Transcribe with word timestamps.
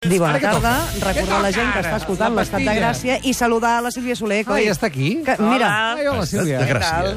Dir 0.00 0.16
bona 0.18 0.38
tarda, 0.40 0.70
recordar 1.04 1.42
la 1.44 1.48
gent 1.52 1.74
que 1.74 1.80
està 1.82 1.98
escoltant 2.00 2.32
l'Estat 2.32 2.62
de. 2.64 2.72
Gràcia 2.72 3.18
i 3.28 3.34
saludar 3.36 3.82
la 3.84 3.90
Sílvia 3.92 4.14
Soler. 4.16 4.38
Ah, 4.48 4.56
ja 4.64 4.72
està 4.72 4.88
aquí? 4.88 5.10
Que, 5.26 5.34
mira, 5.44 5.66
Ai, 5.92 6.06
hola, 6.08 6.24
Sílvia. 6.24 6.56
de 6.62 6.68
Gràcia. 6.70 7.10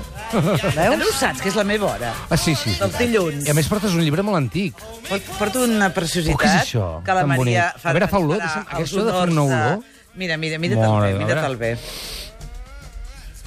veus? 0.75 0.98
No 1.00 1.06
ho 1.08 1.14
saps, 1.16 1.40
que 1.40 1.48
és 1.48 1.56
la 1.56 1.64
meva 1.64 1.93
hora. 1.93 2.09
Ah, 2.27 2.35
sí, 2.35 2.51
sí. 2.59 2.74
Del 2.82 2.92
dilluns. 2.98 3.48
I 3.48 3.54
a 3.54 3.56
més 3.56 3.69
portes 3.72 3.96
un 3.96 4.04
llibre 4.04 4.19
molt 4.27 4.35
antic. 4.42 4.75
Port- 5.08 5.32
Porto 5.40 5.64
una 5.64 5.93
preciositat 5.96 6.35
Oh, 6.35 6.42
què 6.43 6.50
és 6.51 6.59
això? 6.66 6.90
que 7.08 7.16
la 7.16 7.24
Tan 7.24 7.32
Maria 7.32 7.69
bonic. 7.72 7.85
A 7.88 7.93
veure, 7.96 8.09
fa 8.11 8.20
olor, 8.20 8.41
farà 8.41 8.50
deixa'm- 8.52 8.68
els 8.82 8.89
això 8.91 9.05
de 9.07 9.11
fer 9.15 9.29
una 9.31 9.43
honors 9.47 9.63
olor. 9.79 9.84
Mira, 10.20 10.38
mira, 10.43 10.59
mira't 10.59 10.84
el 10.84 10.89
Mare 10.91 11.05
bé, 11.07 11.13
de 11.13 11.20
mira't 11.23 11.39
Déu. 11.39 11.52
el 11.54 11.57
bé. 11.63 11.71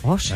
Oh, 0.04 0.16
sí. 0.18 0.32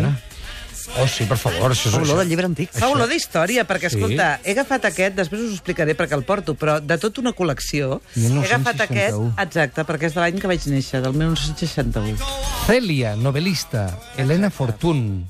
Oh, 0.98 1.06
sí, 1.06 1.24
per 1.24 1.38
favor. 1.38 1.70
Això 1.70 1.88
és 1.88 1.94
Olor 1.94 2.06
això. 2.06 2.16
de 2.18 2.24
llibre 2.26 2.46
antic. 2.46 2.72
Fa 2.74 2.88
olor 2.90 3.08
d'història, 3.08 3.64
perquè, 3.66 3.88
Sí. 3.90 3.96
escolta, 3.96 4.40
he 4.44 4.50
agafat 4.52 4.84
aquest, 4.90 5.14
després 5.16 5.40
us 5.40 5.50
ho 5.50 5.54
explicaré 5.54 5.94
perquè 5.96 6.16
el 6.18 6.24
porto, 6.24 6.54
però 6.54 6.80
de 6.80 6.98
tota 6.98 7.20
una 7.20 7.32
col·lecció, 7.32 8.00
he 8.16 8.26
agafat 8.26 8.80
aquest, 8.80 9.14
1961. 9.14 9.34
exacte, 9.38 9.84
perquè 9.84 10.04
és 10.10 10.14
de 10.14 10.20
l'any 10.20 10.38
que 10.40 10.46
vaig 10.50 10.66
néixer, 10.66 11.00
del 11.00 11.12
1961. 11.12 12.18
Cèlia, 12.66 13.14
novel·lista. 13.16 13.88
Helena 14.16 14.50
Fortun. 14.50 15.28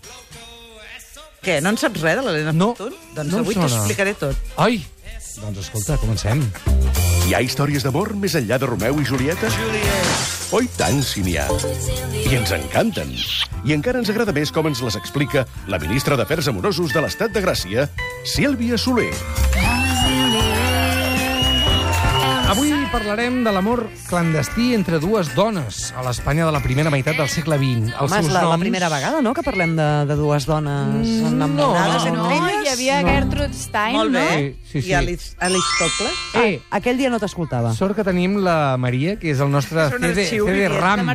Què, 1.40 1.60
no 1.64 1.72
en 1.72 1.78
saps 1.80 2.02
res 2.04 2.18
de 2.18 2.24
l'Helena 2.26 2.52
No, 2.52 2.72
Fortun? 2.76 2.96
Doncs 3.16 3.32
no 3.32 3.38
em 3.40 3.44
avui 3.46 3.56
sona. 3.56 3.68
t'ho 3.68 3.78
explicaré 3.80 4.12
tot. 4.20 4.36
Ai! 4.60 4.80
Doncs 5.40 5.62
escolta, 5.62 5.96
comencem. 6.02 6.42
Hi 7.28 7.34
ha 7.36 7.40
històries 7.46 7.84
d'amor 7.86 8.12
més 8.18 8.34
enllà 8.36 8.58
de 8.60 8.68
Romeu 8.68 8.98
i 9.00 9.06
Julieta? 9.08 9.48
Oh, 10.52 10.60
i 10.60 10.68
tant, 10.76 10.98
si 11.06 11.22
n'hi 11.24 11.36
ha. 11.38 11.46
I 12.20 12.34
ens 12.36 12.52
encanten. 12.56 13.14
I 13.64 13.72
encara 13.76 14.02
ens 14.02 14.10
agrada 14.12 14.34
més 14.36 14.50
com 14.52 14.66
ens 14.68 14.82
les 14.84 14.98
explica 14.98 15.46
la 15.70 15.78
ministra 15.78 16.18
d'Afers 16.18 16.50
Amorosos 16.52 16.92
de 16.92 17.04
l'Estat 17.06 17.32
de 17.32 17.44
Gràcia, 17.44 17.86
Sílvia 18.26 18.76
Soler. 18.76 19.12
Parlarem 22.90 23.44
de 23.44 23.52
l'amor 23.54 23.84
clandestí 24.08 24.74
entre 24.74 24.98
dues 24.98 25.30
dones 25.36 25.92
a 25.96 26.02
l'Espanya 26.02 26.46
de 26.46 26.52
la 26.52 26.60
primera 26.62 26.90
meitat 26.90 27.16
del 27.16 27.28
segle 27.30 27.56
XX. 27.58 27.92
Els 27.94 28.10
Home, 28.10 28.18
és 28.18 28.26
seus 28.26 28.32
la, 28.34 28.42
la 28.42 28.50
noms... 28.56 28.64
primera 28.64 28.88
vegada, 28.90 29.20
no?, 29.22 29.32
que 29.36 29.44
parlem 29.46 29.76
de, 29.78 29.86
de 30.10 30.16
dues 30.18 30.46
dones 30.48 31.06
enamorades 31.30 32.04
no, 32.04 32.08
entre 32.10 32.38
No, 32.40 32.48
elles. 32.50 32.64
hi 32.66 32.72
havia 32.72 32.96
Gertrude 33.06 33.54
Stein, 33.54 33.94
Molt 33.96 34.12
bé. 34.14 34.24
no? 34.24 34.36
Sí, 34.40 34.72
sí, 34.72 34.82
sí. 34.82 34.90
I 34.90 34.94
Alis- 34.98 35.30
Aristocles? 35.38 36.18
Eh, 36.42 36.60
Aquell 36.70 36.98
dia 36.98 37.10
no 37.10 37.20
t'escoltava. 37.22 37.72
sort 37.74 37.94
que 37.96 38.04
tenim 38.06 38.38
la 38.42 38.76
Maria, 38.78 39.16
que 39.20 39.30
és 39.30 39.40
el 39.40 39.50
nostre 39.50 39.86
És 39.86 39.94
CD, 39.94 40.10
arxiu 40.26 40.46
CD 40.50 40.68
RAM, 40.68 41.06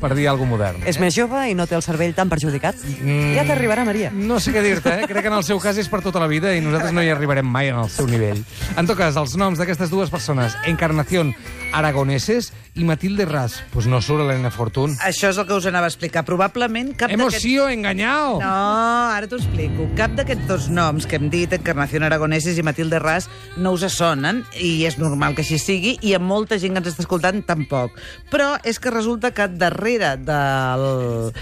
per 0.00 0.14
dir 0.14 0.28
alguna 0.28 0.50
modern. 0.50 0.82
És 0.86 0.98
més 1.00 1.14
jove 1.14 1.46
i 1.50 1.54
no 1.54 1.66
té 1.66 1.74
el 1.78 1.82
cervell 1.82 2.14
tan 2.14 2.28
perjudicat. 2.28 2.76
Mm. 3.00 3.34
Ja 3.38 3.44
t'arribarà, 3.48 3.84
Maria. 3.86 4.10
No 4.14 4.40
sé 4.40 4.52
què 4.54 4.62
dir-te, 4.62 4.98
eh? 5.02 5.06
Crec 5.08 5.22
que 5.22 5.30
en 5.32 5.38
el 5.38 5.44
seu 5.46 5.58
cas 5.62 5.78
és 5.78 5.88
per 5.88 6.02
tota 6.02 6.20
la 6.20 6.26
vida 6.30 6.54
i 6.54 6.60
nosaltres 6.60 6.92
no 6.92 7.02
hi 7.02 7.10
arribarem 7.14 7.46
mai 7.46 7.70
en 7.72 7.78
el 7.82 7.90
seu 7.90 8.06
nivell. 8.10 8.42
En 8.76 8.86
tot 8.86 8.98
cas, 8.98 9.16
els 9.16 9.36
noms 9.40 9.58
d'aquestes 9.58 9.90
dues 9.90 10.10
persones, 10.10 10.56
Encarnación 11.04 11.34
Aragoneses 11.74 12.52
i 12.74 12.84
Matilde 12.84 13.24
Ras, 13.24 13.62
pues 13.72 13.86
no 13.86 14.00
surt 14.00 14.22
Helena 14.22 14.50
Fortun. 14.50 14.94
Això 15.02 15.28
és 15.30 15.38
el 15.38 15.46
que 15.46 15.54
us 15.58 15.66
anava 15.66 15.86
a 15.86 15.90
explicar. 15.90 16.24
Probablement 16.26 16.92
cap 16.96 17.10
Hemos 17.10 17.34
sido 17.34 17.68
engañado. 17.68 18.40
No, 18.40 19.10
ara 19.10 19.28
t'ho 19.28 19.38
explico. 19.38 19.86
Cap 19.98 20.14
d'aquests 20.14 20.46
dos 20.48 20.68
noms 20.70 21.06
que 21.06 21.18
hem 21.18 21.28
dit, 21.30 21.52
Encarnación 21.52 22.06
Aragoneses 22.06 22.58
i 22.58 22.64
Matilde 22.66 22.98
Ras, 23.02 23.28
no 23.58 23.74
us 23.74 23.84
sonen, 23.94 24.44
i 24.58 24.86
és 24.86 24.98
normal 24.98 25.34
que 25.34 25.42
així 25.42 25.58
sigui, 25.58 25.96
i 26.00 26.14
a 26.14 26.22
molta 26.22 26.58
gent 26.62 26.74
que 26.74 26.82
ens 26.82 26.92
està 26.94 27.04
escoltant 27.04 27.42
tampoc. 27.46 27.94
Però 28.30 28.54
és 28.64 28.78
que 28.78 28.94
resulta 28.94 29.34
que 29.34 29.50
darrere 29.50 30.16
del... 30.22 31.34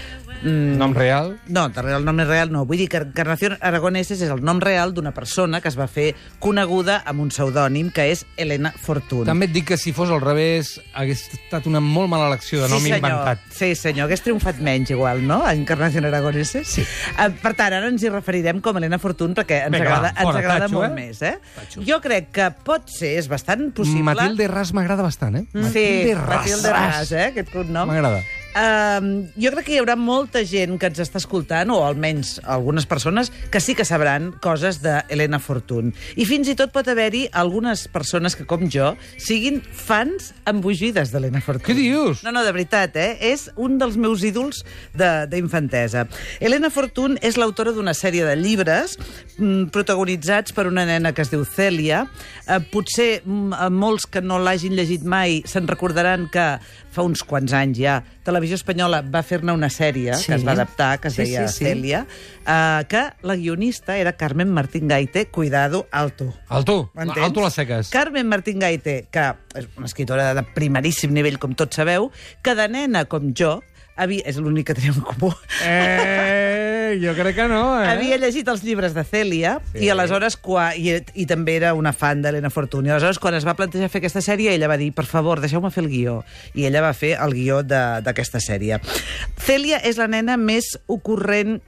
mm, 0.43 0.77
Nom 0.77 0.93
real? 0.95 1.33
No, 1.47 1.65
el 1.71 2.05
nom 2.05 2.19
és 2.23 2.27
real 2.29 2.51
no. 2.53 2.65
Vull 2.69 2.83
dir 2.83 2.89
que 2.91 3.01
Encarnación 3.03 3.57
Aragoneses 3.61 4.21
és 4.21 4.31
el 4.33 4.43
nom 4.45 4.59
real 4.63 4.93
d'una 4.93 5.13
persona 5.15 5.61
que 5.63 5.71
es 5.71 5.77
va 5.79 5.87
fer 5.91 6.11
coneguda 6.43 6.99
amb 7.09 7.23
un 7.23 7.31
pseudònim, 7.33 7.89
que 7.95 8.09
és 8.11 8.25
Helena 8.37 8.73
Fortun. 8.83 9.25
També 9.29 9.47
et 9.49 9.55
dic 9.55 9.69
que 9.71 9.77
si 9.79 9.93
fos 9.95 10.11
al 10.13 10.21
revés 10.23 10.75
hagués 10.93 11.25
estat 11.33 11.67
una 11.69 11.81
molt 11.83 12.11
mala 12.11 12.27
elecció 12.31 12.61
de 12.61 12.69
nom 12.71 12.81
sí, 12.81 12.91
senyor. 12.91 13.01
inventat. 13.01 13.47
Sí, 13.53 13.71
senyor. 13.79 14.09
Hagués 14.09 14.25
triomfat 14.25 14.61
menys, 14.63 14.93
igual, 14.93 15.23
no? 15.27 15.41
Encarnación 15.49 16.05
Aragoneses. 16.09 16.67
Sí. 16.67 16.85
Uh, 17.17 17.31
per 17.41 17.55
tant, 17.57 17.73
ara 17.79 17.89
ens 17.91 18.03
hi 18.03 18.11
referirem 18.13 18.61
com 18.63 18.77
a 18.77 18.83
Helena 18.83 18.99
Fortun 19.01 19.35
perquè 19.37 19.63
ens 19.67 19.75
Vinga, 19.75 19.87
agrada, 19.87 20.11
va, 20.11 20.21
fora, 20.21 20.27
ens 20.27 20.43
agrada 20.43 20.67
tatxo, 20.67 20.77
molt 20.77 20.89
eh? 20.89 20.93
més, 20.99 21.21
eh? 21.23 21.83
Jo 21.89 21.99
crec 22.03 22.31
que 22.35 22.51
pot 22.67 22.87
ser, 22.91 23.15
és 23.21 23.31
bastant 23.31 23.69
possible... 23.75 24.05
Matilde 24.13 24.47
Ras 24.51 24.73
m'agrada 24.75 25.05
bastant, 25.05 25.41
eh? 25.41 25.45
Sí, 25.73 25.87
Matilde 26.13 26.73
Ras, 26.73 27.11
eh? 27.11 27.29
Aquest 27.31 27.53
cognom. 27.53 27.87
M'agrada. 27.89 28.23
Uh, 28.53 29.25
jo 29.33 29.49
crec 29.49 29.65
que 29.65 29.73
hi 29.73 29.79
haurà 29.81 29.95
molta 29.97 30.43
gent 30.45 30.75
que 30.77 30.85
ens 30.91 30.99
està 31.01 31.17
escoltant, 31.17 31.71
o 31.73 31.79
almenys 31.87 32.35
algunes 32.45 32.85
persones, 32.85 33.31
que 33.49 33.57
sí 33.63 33.73
que 33.73 33.85
sabran 33.85 34.31
coses 34.43 34.77
d'Helena 34.83 35.39
Fortun. 35.41 35.89
I 36.21 36.27
fins 36.29 36.51
i 36.51 36.55
tot 36.59 36.69
pot 36.75 36.87
haver-hi 36.91 37.23
algunes 37.33 37.87
persones 37.89 38.35
que, 38.37 38.45
com 38.45 38.67
jo, 38.69 38.91
siguin 39.17 39.57
fans 39.63 40.33
embogides 40.49 41.09
d'Helena 41.13 41.41
Fortun. 41.41 41.65
Què 41.65 41.77
dius? 41.77 42.21
No, 42.25 42.31
no, 42.35 42.43
de 42.45 42.53
veritat, 42.53 42.95
eh? 43.01 43.17
És 43.33 43.47
un 43.57 43.79
dels 43.81 43.97
meus 43.97 44.21
ídols 44.27 44.61
de- 44.93 45.25
d'infantesa. 45.33 46.05
Helena 46.39 46.69
Fortun 46.69 47.17
és 47.25 47.37
l'autora 47.41 47.73
d'una 47.73 47.95
sèrie 47.97 48.25
de 48.27 48.35
llibres 48.37 48.99
mm, 49.39 49.71
protagonitzats 49.73 50.53
per 50.53 50.67
una 50.69 50.85
nena 50.85 51.13
que 51.17 51.25
es 51.25 51.33
diu 51.33 51.41
Cèlia. 51.49 52.03
Eh, 52.45 52.59
potser 52.69 53.23
mm, 53.25 53.53
a 53.57 53.71
molts 53.73 54.05
que 54.05 54.21
no 54.21 54.37
l'hagin 54.37 54.77
llegit 54.77 55.01
mai 55.03 55.41
se'n 55.49 55.65
recordaran 55.67 56.29
que 56.29 56.45
fa 56.93 57.03
uns 57.03 57.23
quants 57.27 57.51
anys 57.57 57.79
ja 57.81 57.97
Televisió 58.23 58.55
Espanyola 58.55 59.01
va 59.03 59.23
fer-ne 59.25 59.51
una 59.51 59.67
sèrie 59.73 60.13
Sí. 60.15 60.27
que 60.29 60.35
es 60.37 60.45
va 60.47 60.53
adaptar, 60.53 60.99
que 61.01 61.09
es 61.09 61.15
Sí, 61.17 61.23
deia 61.23 61.47
sí, 61.47 61.57
sí. 61.57 61.65
Cèlia, 61.65 62.05
eh, 62.45 62.85
que 62.87 63.01
la 63.27 63.35
guionista 63.35 63.97
era 63.97 64.13
Carmen 64.13 64.49
Martín 64.53 64.87
Gaite, 64.87 65.25
cuidado, 65.27 65.87
alto. 65.91 66.33
Alto, 66.47 66.91
M'entens? 66.93 67.25
alto 67.25 67.41
les 67.43 67.53
seques. 67.53 67.89
Carmen 67.89 68.27
Martín 68.29 68.59
Gaite, 68.59 69.07
que 69.11 69.25
és 69.55 69.67
una 69.75 69.85
escritora 69.87 70.33
de 70.33 70.43
primeríssim 70.55 71.11
nivell, 71.11 71.39
com 71.39 71.53
tots 71.53 71.75
sabeu, 71.75 72.11
que 72.41 72.55
de 72.55 72.69
nena 72.69 73.05
com 73.05 73.33
jo, 73.35 73.61
havia, 73.95 74.23
és 74.25 74.37
l'únic 74.37 74.67
que 74.67 74.73
tenim 74.77 74.95
en 74.97 75.01
comú, 75.05 75.33
Eh, 75.63 76.99
jo 77.01 77.13
crec 77.17 77.35
que 77.35 77.47
no, 77.47 77.81
eh? 77.81 77.87
havia 77.89 78.17
llegit 78.21 78.47
els 78.51 78.63
llibres 78.63 78.93
de 78.93 79.03
Cèlia 79.05 79.55
Sí. 79.73 79.85
i 79.85 79.89
aleshores, 79.89 80.37
quan, 80.37 80.73
i, 80.77 80.95
i 81.15 81.25
també 81.29 81.55
era 81.57 81.73
una 81.73 81.93
fan 81.93 82.21
d'Helena 82.21 82.49
Fortuny. 82.53 82.89
Aleshores, 82.91 83.19
quan 83.19 83.33
es 83.37 83.45
va 83.47 83.55
plantejar 83.57 83.89
fer 83.89 84.01
aquesta 84.03 84.21
sèrie, 84.21 84.53
ella 84.53 84.67
va 84.69 84.77
dir, 84.77 84.91
per 84.93 85.05
favor, 85.09 85.41
deixeu-me 85.41 85.71
fer 85.73 85.83
el 85.85 85.89
guió. 85.89 86.19
I 86.53 86.65
ella 86.69 86.81
va 86.85 86.93
fer 86.93 87.15
el 87.19 87.33
guió 87.33 87.63
de- 87.63 88.01
d'aquesta 88.05 88.39
sèrie. 88.43 88.79
Cèlia 89.37 89.79
és 89.83 89.97
la 89.97 90.07
nena 90.07 90.37
més 90.37 90.77
ocorrent, 90.87 91.61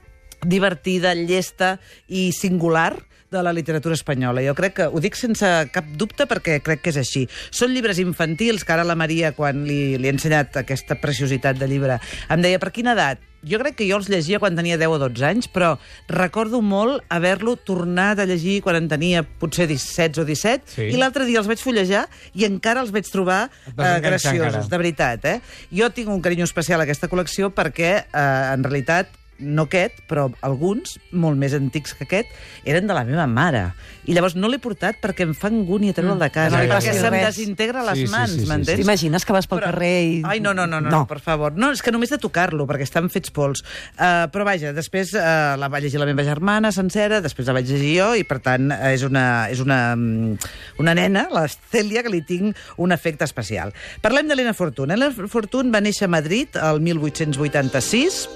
divertida, 0.46 1.14
llesta 1.14 1.78
i 2.08 2.30
singular 2.32 2.94
de 3.30 3.42
la 3.42 3.52
literatura 3.52 3.94
espanyola. 3.94 4.42
Jo 4.46 4.54
crec 4.54 4.74
que, 4.80 4.86
ho 4.86 5.00
dic 5.02 5.16
sense 5.18 5.46
cap 5.74 5.86
dubte 5.98 6.26
perquè 6.30 6.60
crec 6.64 6.82
que 6.84 6.92
és 6.94 6.98
així. 7.00 7.24
Són 7.50 7.72
llibres 7.74 7.98
infantils, 8.02 8.64
que 8.64 8.72
ara 8.76 8.84
la 8.86 8.94
Maria, 8.98 9.32
quan 9.36 9.64
li, 9.66 9.96
li 9.98 10.08
he 10.08 10.12
ensenyat 10.14 10.60
aquesta 10.62 10.98
preciositat 11.02 11.58
de 11.58 11.66
llibre, 11.70 11.98
em 12.30 12.44
deia, 12.44 12.60
per 12.62 12.70
quina 12.74 12.94
edat? 12.96 13.22
Jo 13.46 13.60
crec 13.60 13.76
que 13.78 13.86
jo 13.86 13.98
els 14.00 14.08
llegia 14.10 14.40
quan 14.42 14.56
tenia 14.58 14.78
10 14.80 14.90
o 14.90 14.98
12 14.98 15.22
anys, 15.28 15.46
però 15.52 15.76
recordo 16.10 16.58
molt 16.64 17.04
haver-lo 17.14 17.54
tornat 17.56 18.18
a 18.18 18.26
llegir 18.26 18.56
quan 18.64 18.74
en 18.80 18.88
tenia 18.90 19.22
potser 19.22 19.68
17 19.70 20.22
o 20.22 20.24
17, 20.26 20.64
Sí. 20.72 20.88
i 20.90 20.96
l'altre 20.98 21.26
dia 21.28 21.38
els 21.38 21.46
vaig 21.46 21.60
fullejar 21.62 22.06
i 22.34 22.46
encara 22.48 22.80
els 22.82 22.90
vaig 22.90 23.06
trobar 23.06 23.44
eh, 23.68 24.00
graciosos, 24.02 24.48
encara. 24.48 24.66
de 24.66 24.76
veritat. 24.82 25.24
Eh? 25.30 25.40
Jo 25.70 25.90
tinc 25.94 26.08
un 26.10 26.22
carinyo 26.24 26.44
especial 26.48 26.80
a 26.80 26.88
aquesta 26.88 27.06
col·lecció 27.12 27.52
perquè, 27.54 27.92
eh, 28.06 28.52
en 28.54 28.64
realitat, 28.66 29.14
no 29.38 29.66
aquest, 29.66 30.00
però 30.08 30.28
alguns, 30.46 30.96
molt 31.12 31.36
més 31.40 31.54
antics 31.56 31.94
que 31.98 32.06
aquest, 32.06 32.30
eren 32.64 32.86
de 32.88 32.94
la 32.96 33.04
meva 33.04 33.26
mare. 33.30 33.66
I 34.06 34.14
llavors 34.14 34.36
no 34.38 34.48
l'he 34.48 34.60
portat 34.62 35.00
perquè 35.02 35.24
em 35.26 35.34
fa 35.34 35.48
angúnia 35.50 35.92
treure'l 35.96 36.18
de 36.20 36.28
casa, 36.30 36.56
no 36.56 36.62
li 36.62 36.70
perquè 36.70 36.94
se'm 36.94 37.16
desintegra 37.18 37.82
les 37.88 37.98
Sí, 37.98 38.06
sí, 38.06 38.12
mans, 38.12 38.32
sí, 38.32 38.40
sí, 38.44 38.46
m'entens? 38.50 38.80
T'imagines 38.80 39.26
que 39.26 39.34
vas 39.34 39.48
pel 39.50 39.58
Però- 39.60 39.72
carrer 39.72 39.94
i... 40.04 40.14
Ai, 40.24 40.40
no, 40.40 40.54
no, 40.54 40.66
no, 40.66 40.80
no, 40.80 40.90
no, 40.92 41.02
per 41.10 41.18
favor. 41.20 41.56
No, 41.58 41.72
és 41.74 41.82
que 41.82 41.92
només 41.94 42.12
de 42.12 42.18
tocar-lo, 42.22 42.66
perquè 42.70 42.86
estan 42.86 43.10
fets 43.12 43.32
pols. 43.34 43.64
Uh, 43.98 44.26
però 44.32 44.46
vaja, 44.46 44.72
després 44.76 45.12
uh, 45.18 45.56
la 45.58 45.68
va 45.72 45.80
llegir 45.82 45.98
la 46.00 46.06
meva 46.08 46.24
germana 46.26 46.70
sencera, 46.72 47.20
després 47.24 47.48
la 47.50 47.56
vaig 47.58 47.66
llegir 47.68 47.96
jo, 47.98 48.08
i 48.16 48.24
per 48.28 48.38
tant 48.44 48.70
uh, 48.70 48.78
és 48.92 49.02
una, 49.06 49.26
és 49.52 49.60
una, 49.64 49.80
mm, 49.96 50.50
una 50.82 50.94
nena, 50.96 51.26
la 51.34 51.46
Cèlia, 51.50 52.02
que 52.06 52.12
li 52.14 52.22
tinc 52.26 52.56
un 52.78 52.94
efecte 52.94 53.26
especial. 53.26 53.74
Parlem 54.04 54.28
d'Helena 54.30 54.54
Fortun. 54.56 54.94
Helena 54.94 55.28
Fortun 55.28 55.72
va 55.74 55.82
néixer 55.82 56.06
a 56.06 56.12
Madrid 56.14 56.56
el 56.62 56.80
1886, 56.84 58.28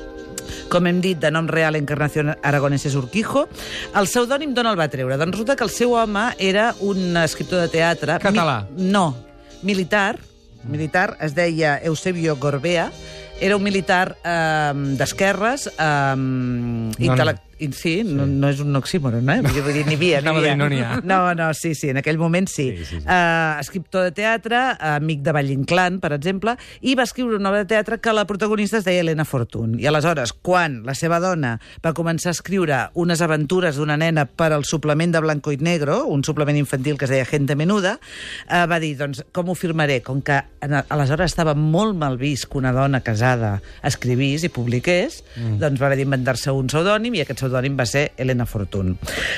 com 0.73 0.87
hem 0.88 1.00
dit, 1.05 1.19
de 1.20 1.31
nom 1.31 1.49
real 1.50 1.76
Encarnación 1.79 2.35
Aragoneses 2.43 2.97
Urquijo. 2.99 3.47
El 3.97 4.08
pseudònim 4.08 4.55
d'on 4.56 4.70
el 4.70 4.79
va 4.79 4.88
treure? 4.93 5.19
Doncs 5.20 5.37
resulta 5.37 5.56
que 5.56 5.67
el 5.67 5.75
seu 5.75 5.94
home 5.99 6.31
era 6.38 6.70
un 6.81 7.17
escriptor 7.23 7.64
de 7.64 7.69
teatre... 7.73 8.19
Català. 8.23 8.64
Mi 8.76 8.91
no, 8.91 9.14
militar. 9.62 10.19
Militar, 10.64 11.17
es 11.25 11.35
deia 11.35 11.79
Eusebio 11.88 12.37
Gorbea. 12.37 12.91
Era 13.41 13.56
un 13.56 13.62
militar 13.64 14.19
eh, 14.20 14.97
d'esquerres, 15.00 15.70
eh, 15.73 16.17
intele 17.00 17.38
I, 17.61 17.69
sí, 17.77 18.01
no, 18.09 18.25
no 18.25 18.49
és 18.49 18.61
un 18.65 18.73
oxímoron, 18.79 19.29
eh? 19.29 19.41
Vull 19.45 19.69
dir, 19.75 19.83
n'hi 19.85 19.97
havia, 19.99 20.21
a 20.23 20.33
havia. 20.33 20.55
no 20.57 20.69
ha. 20.81 20.95
No, 21.05 21.19
no, 21.37 21.51
sí, 21.53 21.75
sí, 21.77 21.91
en 21.93 22.01
aquell 22.01 22.17
moment 22.17 22.49
sí. 22.49 22.71
Sí, 22.79 22.85
sí, 22.85 23.01
sí. 23.03 23.05
Uh, 23.05 23.61
escriptor 23.61 24.07
de 24.07 24.15
teatre, 24.17 24.61
amic 24.95 25.21
de 25.27 25.35
Valle-Inclán, 25.37 25.99
per 26.01 26.15
exemple, 26.17 26.55
i 26.81 26.95
va 26.97 27.05
escriure 27.05 27.37
una 27.37 27.51
obra 27.53 27.67
de 27.67 27.69
teatre 27.69 27.99
que 28.01 28.15
la 28.17 28.25
protagonista 28.25 28.81
es 28.81 28.87
deia 28.89 29.03
Helena 29.05 29.27
Fortun. 29.29 29.75
I 29.77 29.91
aleshores, 29.91 30.33
quan 30.33 30.79
la 30.89 30.95
seva 30.97 31.19
dona 31.21 31.59
va 31.85 31.93
començar 31.97 32.33
a 32.33 32.39
escriure 32.39 32.81
unes 32.97 33.21
aventures 33.21 33.77
d'una 33.77 33.99
nena 34.01 34.25
per 34.25 34.55
al 34.57 34.65
suplement 34.65 35.12
de 35.12 35.21
Blanco 35.21 35.53
i 35.53 35.61
Negro, 35.61 36.07
un 36.09 36.25
suplement 36.25 36.57
infantil 36.57 36.97
que 36.97 37.05
es 37.05 37.12
deia 37.12 37.29
Gente 37.29 37.59
Menuda, 37.61 37.99
uh, 38.49 38.65
va 38.71 38.81
dir, 38.81 38.95
doncs, 39.03 39.21
com 39.37 39.53
ho 39.53 39.59
firmaré? 39.59 40.01
Com 40.07 40.25
que 40.25 40.41
aleshores 40.65 41.35
estava 41.35 41.53
molt 41.53 41.93
mal 42.01 42.17
vist 42.17 42.49
que 42.49 42.57
una 42.62 42.73
dona 42.73 43.05
casada 43.05 43.59
escrivís 43.85 44.49
i 44.49 44.53
publiqués, 44.55 45.21
mm. 45.37 45.61
doncs 45.61 45.81
va 45.81 45.91
haver 45.91 46.01
d'inventar-se 46.01 46.57
un 46.57 46.73
pseudònim 46.73 47.21
i 47.21 47.25
aquest 47.27 47.43
pseudònim 47.43 47.50
va 47.50 47.87
ser 47.87 48.12
Helena 48.17 48.47
Fortun. 48.47 48.97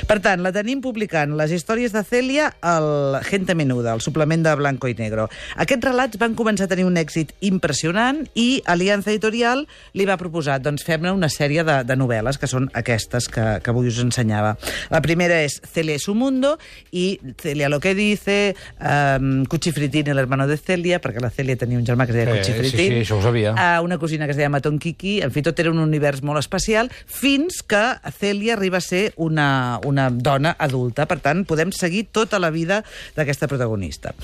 Per 0.09 0.19
tant, 0.21 0.43
la 0.43 0.53
tenim 0.53 0.81
publicant 0.81 1.37
les 1.37 1.53
històries 1.53 1.93
de 1.93 2.03
Celia 2.05 2.53
al 2.61 3.21
Gente 3.25 3.55
Menuda, 3.55 3.95
el 3.95 4.01
suplement 4.01 4.43
de 4.45 4.55
Blanco 4.57 4.89
i 4.89 4.95
Negro. 4.95 5.29
Aquests 5.57 5.85
relats 5.85 6.19
van 6.21 6.35
començar 6.35 6.65
a 6.65 6.69
tenir 6.69 6.85
un 6.85 6.97
èxit 6.97 7.33
impressionant 7.41 8.23
i 8.35 8.63
Alianza 8.67 9.11
Editorial 9.11 9.67
li 9.95 10.07
va 10.09 10.17
proposar, 10.21 10.61
doncs 10.63 10.85
fem-ne 10.85 11.13
una 11.13 11.29
sèrie 11.33 11.65
de, 11.65 11.81
de 11.85 11.97
novel·les, 11.97 12.39
que 12.39 12.47
són 12.51 12.69
aquestes 12.75 13.29
que, 13.33 13.61
que 13.63 13.71
avui 13.73 13.89
us 13.89 14.01
ensenyava. 14.03 14.57
La 14.91 15.01
primera 15.03 15.41
és 15.43 15.61
Celia 15.73 15.97
y 15.97 15.99
su 15.99 16.15
mundo 16.15 16.59
i 16.93 17.19
Celia 17.41 17.69
lo 17.69 17.81
que 17.81 17.95
dice, 17.95 18.55
um, 18.81 19.45
Cuchifritín, 19.47 20.09
el 20.09 20.19
hermano 20.19 20.47
de 20.47 20.57
Celia, 20.57 21.01
perquè 21.01 21.21
la 21.21 21.31
Celia 21.31 21.57
tenia 21.57 21.79
un 21.79 21.87
germà 21.87 22.07
que 22.07 22.13
es 22.13 22.17
deia 22.17 22.33
Eh, 22.33 22.45
sí, 22.45 22.53
Cuchifritín. 22.53 22.93
sí, 22.93 23.01
això 23.05 23.19
ho 23.19 23.23
sabia. 23.23 23.55
a 23.57 23.81
una 23.83 23.99
cosina 23.99 24.27
que 24.27 24.33
es 24.33 24.37
deia 24.37 24.49
Maton 24.49 24.79
Kiki, 24.79 25.21
en 25.23 25.31
fi, 25.31 25.43
tot 25.43 25.59
era 25.61 25.71
un 25.71 25.79
univers 25.79 26.23
molt 26.23 26.39
especial, 26.41 26.91
fins 27.07 27.63
que 27.63 27.83
Celia 28.11 28.55
arriba 28.57 28.79
a 28.79 28.85
ser 28.85 29.13
una, 29.17 29.79
una 29.85 30.09
dona 30.11 30.57
adulta. 30.59 31.07
Per 31.07 31.21
tant, 31.23 31.45
podem 31.47 31.71
seguir 31.71 32.09
tota 32.11 32.41
la 32.43 32.51
vida 32.51 32.83
d'aquesta 33.15 33.47
protagonista. 33.47 34.15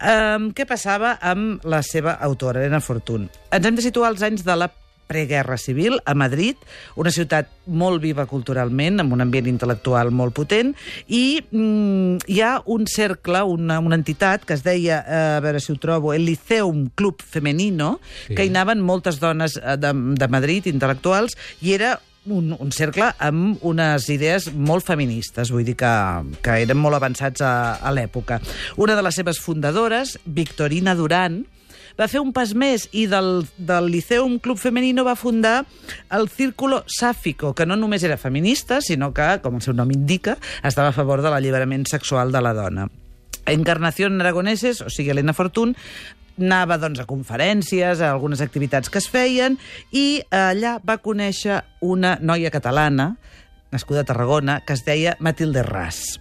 Um, 0.00 0.50
què 0.56 0.66
passava 0.66 1.18
amb 1.20 1.62
la 1.68 1.82
seva 1.86 2.18
autora, 2.18 2.60
Elena 2.64 2.80
Fortun? 2.82 3.28
Ens 3.52 3.66
hem 3.66 3.76
de 3.78 3.84
situar 3.86 4.10
als 4.10 4.22
anys 4.26 4.42
de 4.46 4.56
la 4.56 4.70
preguerra 5.10 5.56
civil 5.58 5.96
a 6.06 6.14
Madrid, 6.14 6.54
una 6.94 7.10
ciutat 7.10 7.48
molt 7.66 7.98
viva 7.98 8.28
culturalment, 8.30 9.00
amb 9.02 9.16
un 9.16 9.24
ambient 9.24 9.48
intel·lectual 9.50 10.12
molt 10.14 10.36
potent, 10.36 10.70
i 11.10 11.40
mm, 11.50 12.28
hi 12.30 12.38
ha 12.46 12.52
un 12.70 12.86
cercle, 12.86 13.40
una, 13.42 13.80
una 13.82 13.98
entitat 13.98 14.44
que 14.46 14.54
es 14.54 14.62
deia, 14.62 15.00
eh, 15.02 15.24
a 15.38 15.40
veure 15.42 15.58
si 15.58 15.72
ho 15.74 15.80
trobo, 15.82 16.12
el 16.14 16.28
Liceum 16.28 16.92
Club 16.94 17.24
Femenino, 17.26 17.96
Sí. 18.28 18.36
que 18.36 18.46
hi 18.46 18.52
anaven 18.54 18.78
moltes 18.86 19.18
dones 19.18 19.58
eh, 19.58 19.74
de, 19.82 19.90
de 20.14 20.28
Madrid, 20.30 20.70
intel·lectuals, 20.70 21.34
i 21.60 21.74
era 21.74 21.96
un, 22.26 22.52
un 22.58 22.72
cercle 22.72 23.10
amb 23.18 23.62
unes 23.66 24.08
idees 24.12 24.50
molt 24.52 24.84
feministes, 24.86 25.52
vull 25.52 25.64
dir 25.64 25.76
que, 25.80 25.92
que 26.44 26.58
eren 26.64 26.80
molt 26.80 26.98
avançats 26.98 27.40
a, 27.44 27.54
a 27.80 27.94
l'època. 27.94 28.40
Una 28.76 28.96
de 28.98 29.06
les 29.06 29.16
seves 29.16 29.40
fundadores, 29.40 30.18
Victorina 30.26 30.94
Duran, 30.98 31.42
va 31.98 32.08
fer 32.08 32.20
un 32.22 32.32
pas 32.32 32.52
més 32.56 32.86
i 32.96 33.06
del, 33.10 33.44
del 33.58 33.90
Liceum 33.92 34.38
Club 34.40 34.60
Femenino 34.60 35.04
va 35.04 35.16
fundar 35.18 35.66
el 36.16 36.28
Círculo 36.28 36.84
Sáfico, 36.86 37.54
que 37.54 37.66
no 37.66 37.76
només 37.76 38.04
era 38.06 38.20
feminista, 38.20 38.80
sinó 38.80 39.12
que, 39.16 39.36
com 39.44 39.58
el 39.58 39.64
seu 39.64 39.76
nom 39.76 39.90
indica, 39.92 40.38
estava 40.62 40.94
a 40.94 40.96
favor 40.96 41.24
de 41.24 41.32
l'alliberament 41.32 41.84
sexual 41.90 42.32
de 42.32 42.40
la 42.44 42.54
dona. 42.56 42.88
Encarnación 43.50 44.20
Aragoneses, 44.20 44.80
o 44.84 44.90
sigui, 44.92 45.10
Helena 45.10 45.34
Fortun, 45.34 45.74
anava 46.40 46.78
doncs, 46.80 47.02
a 47.02 47.08
conferències, 47.08 48.00
a 48.00 48.10
algunes 48.14 48.40
activitats 48.44 48.90
que 48.90 49.00
es 49.02 49.08
feien, 49.10 49.58
i 49.92 50.22
allà 50.34 50.78
va 50.84 51.00
conèixer 51.04 51.60
una 51.84 52.16
noia 52.20 52.50
catalana, 52.50 53.12
nascuda 53.70 54.02
a 54.02 54.08
Tarragona, 54.08 54.60
que 54.66 54.74
es 54.74 54.84
deia 54.86 55.16
Matilde 55.20 55.62
Ras. 55.66 56.18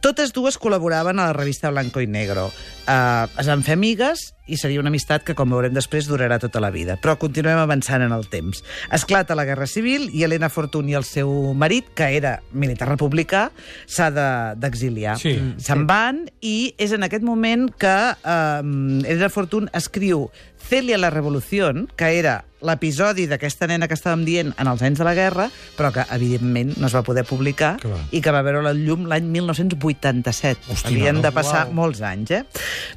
Totes 0.00 0.32
dues 0.32 0.56
col·laboraven 0.56 1.18
a 1.20 1.26
la 1.28 1.34
revista 1.36 1.68
Blanco 1.70 2.00
i 2.00 2.06
Negro. 2.08 2.46
Uh, 2.88 3.28
es 3.38 3.46
van 3.50 3.60
fer 3.62 3.74
amigues 3.76 4.30
i 4.50 4.56
seria 4.56 4.80
una 4.80 4.88
amistat 4.88 5.22
que, 5.28 5.34
com 5.36 5.52
veurem 5.52 5.74
després, 5.76 6.08
durarà 6.08 6.38
tota 6.40 6.58
la 6.64 6.70
vida. 6.72 6.96
Però 6.98 7.18
continuem 7.20 7.60
avançant 7.60 8.00
en 8.02 8.14
el 8.16 8.24
temps. 8.32 8.62
Esclata 8.96 9.36
la 9.36 9.44
Guerra 9.44 9.68
Civil 9.68 10.08
i 10.16 10.24
Helena 10.24 10.48
Fortun 10.48 10.88
i 10.88 10.96
el 10.96 11.04
seu 11.04 11.52
marit, 11.52 11.92
que 11.94 12.08
era 12.16 12.38
militar 12.50 12.88
republicà, 12.88 13.50
s'ha 13.86 14.08
de- 14.10 14.56
d'exiliar. 14.56 15.18
Sí. 15.20 15.36
Se'n 15.60 15.84
van 15.86 16.24
i 16.40 16.74
és 16.78 16.96
en 16.96 17.04
aquest 17.04 17.22
moment 17.22 17.68
que 17.76 17.94
eh, 18.16 18.60
Elena 19.04 19.28
Fortun 19.28 19.68
escriu 19.76 20.30
Celia 20.56 20.96
la 20.98 21.10
Revolució, 21.12 21.70
que 21.96 22.16
era 22.18 22.40
l'episodi 22.66 23.26
d'aquesta 23.30 23.68
nena 23.70 23.88
que 23.88 23.96
estàvem 23.96 24.24
dient 24.26 24.52
en 24.58 24.70
els 24.70 24.82
anys 24.84 25.00
de 25.00 25.06
la 25.06 25.14
guerra, 25.16 25.48
però 25.76 25.90
que, 25.94 26.04
evidentment, 26.14 26.74
no 26.80 26.88
es 26.88 26.96
va 26.96 27.02
poder 27.06 27.24
publicar 27.28 27.76
Clar. 27.82 28.00
i 28.12 28.20
que 28.24 28.34
va 28.34 28.42
veure 28.46 28.62
la 28.64 28.74
llum 28.76 29.06
l'any 29.10 29.28
1987. 29.32 30.70
Hòstia, 30.70 30.90
Havien 30.90 31.20
no? 31.20 31.24
de 31.26 31.32
passar 31.34 31.66
Uau. 31.68 31.76
molts 31.82 32.02
anys, 32.04 32.34
eh? 32.36 32.42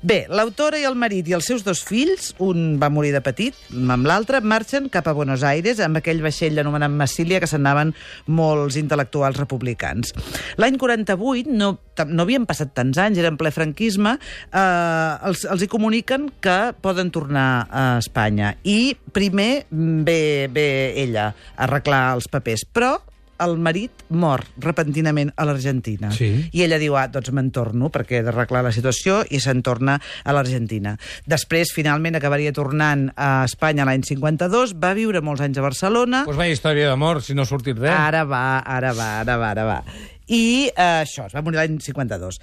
Bé, 0.02 0.24
l'autora 0.30 0.80
i 0.82 0.88
el 0.90 0.98
marit 1.00 1.28
i 1.30 1.38
els 1.38 1.48
seus 1.48 1.64
dos 1.66 1.84
fills, 1.88 2.34
un 2.44 2.78
va 2.82 2.92
morir 2.94 3.14
de 3.16 3.24
petit, 3.24 3.58
amb 3.74 4.10
l'altre, 4.10 4.42
marxen 4.42 4.90
cap 4.94 5.08
a 5.08 5.16
Buenos 5.16 5.44
Aires 5.48 5.80
amb 5.84 6.00
aquell 6.00 6.22
vaixell 6.24 6.60
anomenat 6.60 6.92
Massilia 6.94 7.40
que 7.44 7.50
s'anaven 7.50 7.94
molts 8.28 8.78
intel·lectuals 8.80 9.40
republicans. 9.40 10.14
L'any 10.60 10.78
48, 10.82 11.52
no, 11.54 11.74
no 12.08 12.26
havien 12.26 12.48
passat 12.50 12.74
tants 12.76 13.00
anys, 13.02 13.22
era 13.22 13.32
en 13.32 13.40
ple 13.40 13.52
franquisme, 13.54 14.18
eh, 14.52 15.30
els, 15.30 15.46
els 15.50 15.64
hi 15.64 15.70
comuniquen 15.72 16.30
que 16.44 16.58
poden 16.84 17.12
tornar 17.14 17.68
a 17.70 17.86
Espanya. 18.02 18.56
I 18.64 18.96
primer 19.14 19.53
ve, 19.72 20.50
ve 20.54 20.68
ella 21.04 21.32
a 21.32 21.66
arreglar 21.68 22.06
els 22.18 22.30
papers, 22.32 22.66
però 22.70 22.96
el 23.44 23.58
marit 23.60 24.04
mor 24.14 24.44
repentinament 24.62 25.32
a 25.36 25.46
l'Argentina. 25.48 26.12
Sí. 26.14 26.30
I 26.54 26.64
ella 26.66 26.80
diu, 26.82 26.96
ah, 27.00 27.08
doncs 27.12 27.32
me'n 27.36 27.50
torno 27.56 27.90
perquè 27.94 28.20
he 28.20 28.26
d'arreglar 28.26 28.64
la 28.68 28.74
situació 28.76 29.22
i 29.34 29.42
se'n 29.44 29.64
torna 29.66 29.98
a 29.98 30.36
l'Argentina. 30.36 30.96
Després, 31.30 31.74
finalment, 31.76 32.18
acabaria 32.20 32.54
tornant 32.56 33.08
a 33.16 33.44
Espanya 33.48 33.88
l'any 33.90 34.06
52, 34.08 34.76
va 34.80 34.94
viure 34.98 35.24
molts 35.26 35.44
anys 35.46 35.60
a 35.60 35.66
Barcelona, 35.66 36.24
Pues 36.28 36.40
vaya 36.40 36.54
història 36.56 36.90
d'amor, 36.92 37.24
si 37.26 37.36
no 37.36 37.44
ha 37.44 37.50
sortit 37.50 37.80
res. 37.80 37.92
Ara 37.92 38.24
va, 38.30 38.60
ara 38.60 38.94
va, 38.96 39.10
ara 39.24 39.38
va, 39.42 39.50
ara 39.52 39.66
va. 39.68 39.80
I 40.28 40.70
eh, 40.70 41.04
això, 41.04 41.28
es 41.28 41.36
va 41.36 41.44
morir 41.44 41.60
l'any 41.60 41.82
52. 41.84 42.40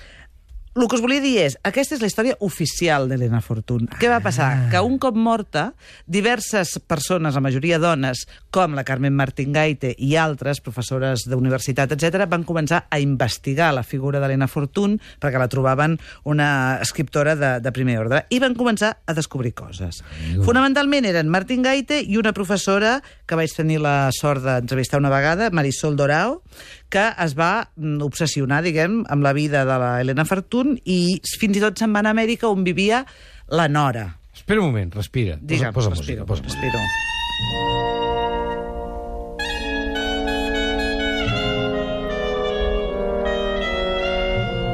El 0.70 0.86
que 0.86 0.94
us 0.94 1.02
volia 1.02 1.18
dir 1.18 1.32
és, 1.42 1.56
aquesta 1.66 1.96
és 1.96 2.02
la 2.02 2.06
història 2.06 2.36
oficial 2.46 3.08
d'Helena 3.10 3.40
Fortun. 3.42 3.88
Què 3.98 4.06
va 4.06 4.20
passar? 4.22 4.68
Que 4.70 4.78
un 4.86 5.00
cop 5.02 5.16
morta, 5.18 5.72
diverses 6.06 6.76
persones, 6.86 7.34
la 7.34 7.42
majoria 7.42 7.80
dones, 7.82 8.20
com 8.54 8.76
la 8.78 8.84
Carmen 8.86 9.16
Martín 9.18 9.50
Gaite 9.50 9.90
i 9.98 10.12
altres, 10.14 10.60
professores 10.62 11.24
d'universitat, 11.26 11.96
etc, 11.96 12.22
van 12.30 12.46
començar 12.46 12.84
a 12.86 13.00
investigar 13.02 13.72
la 13.74 13.82
figura 13.82 14.20
d'Helena 14.22 14.46
Fortun 14.46 14.94
perquè 15.18 15.42
la 15.42 15.48
trobaven 15.50 15.96
una 16.30 16.78
escriptora 16.78 17.34
de, 17.34 17.50
de 17.58 17.74
primer 17.74 17.98
ordre 18.04 18.22
i 18.30 18.38
van 18.38 18.54
començar 18.54 18.92
a 19.02 19.18
descobrir 19.18 19.56
coses. 19.58 20.04
Fonamentalment 20.46 21.10
eren 21.10 21.34
Martín 21.34 21.66
Gaite 21.66 21.98
i 21.98 22.14
una 22.14 22.30
professora 22.30 23.00
que 23.26 23.34
vaig 23.34 23.50
tenir 23.58 23.82
la 23.82 24.12
sort 24.14 24.46
d'entrevistar 24.46 25.02
una 25.02 25.10
vegada, 25.10 25.50
Marisol 25.50 25.98
Dorao, 25.98 26.44
que 26.90 27.06
es 27.24 27.36
va 27.38 27.70
mm, 27.76 28.00
obsessionar, 28.06 28.62
diguem, 28.66 29.04
amb 29.08 29.24
la 29.26 29.34
vida 29.36 29.64
de 29.68 29.78
la 29.80 29.92
Helena 30.02 30.26
Fortun 30.28 30.76
i 30.84 31.20
fins 31.40 31.60
i 31.60 31.62
tot 31.62 31.78
se'n 31.78 31.94
va 31.94 32.02
anar 32.02 32.14
a 32.14 32.18
Amèrica 32.18 32.50
on 32.50 32.66
vivia 32.66 33.04
la 33.48 33.68
Nora. 33.70 34.08
Espera 34.34 34.60
un 34.60 34.70
moment, 34.72 34.92
respira. 34.98 35.38
Digue'm, 35.40 35.72
posa, 35.74 35.90
posa 35.90 36.00
respiro, 36.00 36.26
música, 36.26 36.42
posa 36.42 36.42
música. 36.42 38.39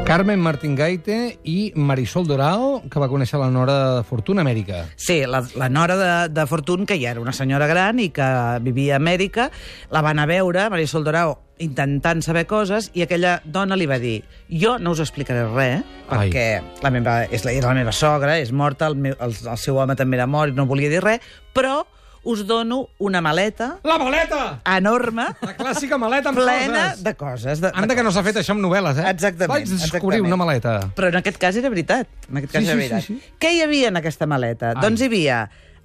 Carmen 0.06 0.38
Martín 0.38 0.76
Gaite 0.76 1.40
i 1.42 1.72
Marisol 1.74 2.28
Dorao, 2.30 2.76
que 2.86 3.00
va 3.02 3.08
conèixer 3.10 3.40
la 3.42 3.48
Nora 3.50 3.74
de 3.96 4.04
Fortuna 4.06 4.44
Amèrica. 4.44 4.84
Sí, 4.94 5.16
la, 5.26 5.40
la 5.58 5.66
nora 5.68 5.96
de, 5.98 6.10
de 6.30 6.44
Fortun, 6.46 6.86
que 6.86 6.94
ja 7.00 7.10
era 7.10 7.20
una 7.20 7.34
senyora 7.34 7.66
gran 7.66 7.98
i 7.98 8.12
que 8.14 8.28
vivia 8.62 8.94
a 8.94 9.00
Amèrica, 9.02 9.48
la 9.90 10.04
van 10.06 10.22
a 10.22 10.28
veure, 10.30 10.68
Marisol 10.70 11.02
Dorao, 11.02 11.34
intentant 11.58 12.22
saber 12.22 12.46
coses, 12.46 12.92
i 12.94 13.02
aquella 13.02 13.40
dona 13.42 13.74
li 13.74 13.90
va 13.90 13.98
dir 13.98 14.20
jo 14.46 14.76
no 14.78 14.94
us 14.94 15.02
explicaré 15.02 15.42
res, 15.48 15.82
Ai. 16.06 16.30
perquè 16.30 16.46
la 16.86 16.94
meva, 16.94 17.18
és 17.26 17.42
la, 17.42 17.56
era 17.58 17.74
la 17.74 17.80
meva 17.80 17.90
sogra, 17.90 18.38
és 18.38 18.54
morta, 18.54 18.86
el, 18.86 18.94
meu, 18.94 19.18
el, 19.18 19.34
el 19.34 19.58
seu 19.58 19.82
home 19.82 19.98
també 19.98 20.20
era 20.20 20.30
mort, 20.30 20.54
i 20.54 20.56
no 20.56 20.70
volia 20.70 20.92
dir 20.92 21.02
res, 21.02 21.34
però 21.50 21.80
us 22.26 22.42
dono 22.46 22.88
una 22.98 23.20
maleta 23.22 23.78
La 23.86 23.96
maleta! 24.02 24.60
enorme, 24.76 25.28
La 25.46 25.54
clàssica 25.56 25.96
maleta 26.02 26.32
amb 26.32 26.38
plena 26.42 26.82
coses. 26.90 27.04
de 27.06 27.14
coses. 27.14 27.60
De, 27.62 27.70
Anda 27.74 27.94
que 27.94 28.02
no 28.02 28.10
s'ha 28.12 28.24
fet 28.26 28.40
això 28.42 28.56
amb 28.56 28.64
novel·les, 28.66 28.98
eh? 28.98 29.06
Exactament, 29.14 29.52
Vaig 29.54 29.68
descobrir 29.70 30.18
exactament. 30.18 30.26
una 30.26 30.36
maleta. 30.42 30.74
Però 30.98 31.08
en 31.12 31.20
aquest 31.22 31.38
cas 31.38 31.56
era 31.56 31.70
veritat. 31.70 32.08
En 32.28 32.42
aquest 32.42 32.52
cas 32.52 32.62
Sí, 32.64 32.68
era 32.68 32.74
sí, 32.74 32.78
veritat. 32.82 33.02
sí, 33.06 33.14
sí. 33.22 33.32
Què 33.40 33.52
hi 33.54 33.62
havia 33.62 33.88
en 33.94 33.96
aquesta 34.02 34.26
maleta? 34.26 34.72
Ai. 34.74 34.82
Doncs 34.82 35.00
hi 35.00 35.08
havia 35.10 35.38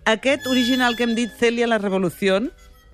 aquest 0.06 0.48
original 0.48 0.96
que 0.98 1.04
hem 1.06 1.14
dit 1.16 1.30
Celia 1.40 1.68
la 1.70 1.78
Revolució, 1.78 2.42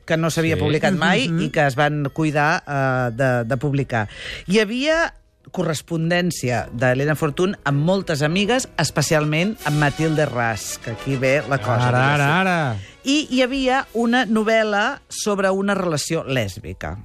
que 0.07 0.17
no 0.17 0.29
s'havia 0.29 0.55
Sí. 0.55 0.61
publicat 0.61 0.93
mai 0.95 1.25
i 1.27 1.49
que 1.51 1.65
es 1.67 1.75
van 1.75 2.09
cuidar 2.13 2.63
uh, 2.67 3.09
de, 3.15 3.43
de 3.47 3.57
publicar. 3.57 4.07
Hi 4.47 4.59
havia 4.59 5.13
correspondència 5.51 6.65
d'Helena 6.73 7.15
Fortun 7.15 7.55
amb 7.67 7.83
moltes 7.87 8.21
amigues, 8.25 8.67
especialment 8.81 9.55
amb 9.65 9.81
Matilde 9.81 10.25
Ras, 10.29 10.77
que 10.83 10.93
aquí 10.97 11.17
ve 11.17 11.41
la 11.49 11.59
cosa. 11.61 11.89
Ara, 11.89 12.03
ara, 12.13 12.29
ara. 12.41 12.59
I 13.07 13.27
hi 13.31 13.41
havia 13.45 13.85
una 13.95 14.25
novel·la 14.25 15.01
sobre 15.07 15.51
una 15.55 15.75
relació 15.77 16.25
lèsbica. 16.27 16.97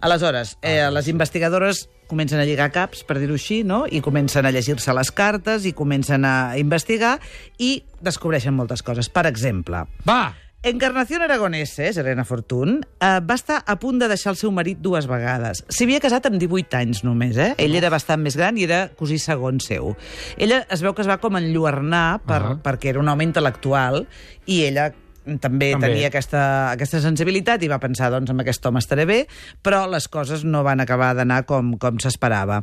Aleshores, 0.00 0.56
eh, 0.62 0.88
les 0.90 1.08
investigadores 1.08 1.88
comencen 2.10 2.40
a 2.40 2.44
lligar 2.44 2.72
caps, 2.74 3.04
per 3.06 3.20
dir-ho 3.20 3.36
així, 3.38 3.62
no? 3.62 3.84
i 3.86 4.00
comencen 4.02 4.46
a 4.46 4.50
llegir-se 4.50 4.94
les 4.96 5.12
cartes, 5.14 5.64
i 5.68 5.72
comencen 5.76 6.26
a 6.26 6.58
investigar, 6.58 7.18
i 7.58 7.84
descobreixen 8.02 8.56
moltes 8.56 8.82
coses. 8.82 9.08
Per 9.08 9.28
exemple, 9.30 9.84
Va! 10.08 10.34
Encarnación 10.62 11.22
Aragoneses, 11.22 11.96
Helena 11.96 12.26
Fortun, 12.26 12.82
eh, 13.00 13.20
va 13.24 13.34
estar 13.34 13.62
a 13.66 13.78
punt 13.80 13.96
de 13.96 14.10
deixar 14.12 14.34
el 14.34 14.36
seu 14.36 14.50
marit 14.52 14.76
dues 14.84 15.06
vegades. 15.08 15.62
S'hi 15.72 15.86
havia 15.86 16.02
casat 16.04 16.26
amb 16.28 16.36
18 16.36 16.76
anys 16.76 17.00
només, 17.00 17.38
eh? 17.40 17.54
Ell 17.56 17.78
era 17.78 17.88
bastant 17.88 18.20
més 18.20 18.36
gran 18.36 18.58
i 18.60 18.66
era 18.66 18.82
cosí 18.98 19.16
segon 19.16 19.62
seu. 19.64 19.94
Ella 20.36 20.66
es 20.68 20.82
veu 20.84 20.92
que 20.92 21.00
es 21.00 21.08
va 21.08 21.16
com 21.16 21.38
enlluernar 21.40 22.20
per, 22.26 22.42
uh 22.42 22.44
Ahà. 22.44 22.52
-huh. 22.52 22.60
perquè 22.60 22.92
era 22.92 23.00
un 23.00 23.08
home 23.08 23.24
intel·lectual 23.24 24.04
i 24.44 24.64
ella 24.66 24.92
també, 25.40 25.72
També. 25.74 25.86
tenia 25.86 26.08
aquesta, 26.08 26.42
aquesta 26.72 27.00
sensibilitat 27.04 27.62
i 27.62 27.70
va 27.70 27.80
pensar, 27.82 28.10
doncs, 28.12 28.32
amb 28.32 28.42
aquest 28.42 28.64
home 28.66 28.80
estaré 28.82 29.06
bé, 29.08 29.20
però 29.62 29.84
les 29.90 30.08
coses 30.08 30.44
no 30.44 30.62
van 30.66 30.80
acabar 30.80 31.12
d'anar 31.18 31.42
com, 31.48 31.74
com 31.80 32.00
s'esperava. 32.02 32.60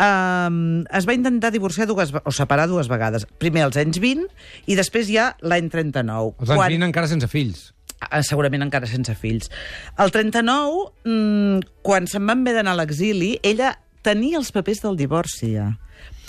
Um, 0.00 0.84
es 0.94 1.08
va 1.08 1.16
intentar 1.16 1.52
divorciar 1.54 1.88
dues, 1.90 2.14
o 2.24 2.34
separar 2.34 2.68
dues 2.70 2.88
vegades. 2.90 3.26
Primer 3.38 3.66
als 3.68 3.80
anys 3.80 4.00
20 4.02 4.28
i 4.66 4.78
després 4.78 5.10
ja 5.12 5.32
l'any 5.44 5.68
39. 5.72 6.38
Els 6.40 6.54
anys 6.54 6.64
20 6.78 6.88
encara 6.88 7.10
sense 7.10 7.28
fills. 7.30 7.68
Ah, 7.98 8.22
segurament 8.22 8.62
encara 8.62 8.86
sense 8.86 9.14
fills. 9.18 9.50
El 9.98 10.12
39, 10.14 10.84
mmm, 11.04 11.66
quan 11.82 12.06
se'n 12.06 12.24
van 12.28 12.44
haver 12.44 12.54
d'anar 12.60 12.76
a 12.76 12.80
l'exili, 12.80 13.34
ella 13.42 13.74
tenia 14.06 14.38
els 14.38 14.52
papers 14.54 14.84
del 14.84 14.96
divorci, 14.96 15.52
ja. 15.56 15.72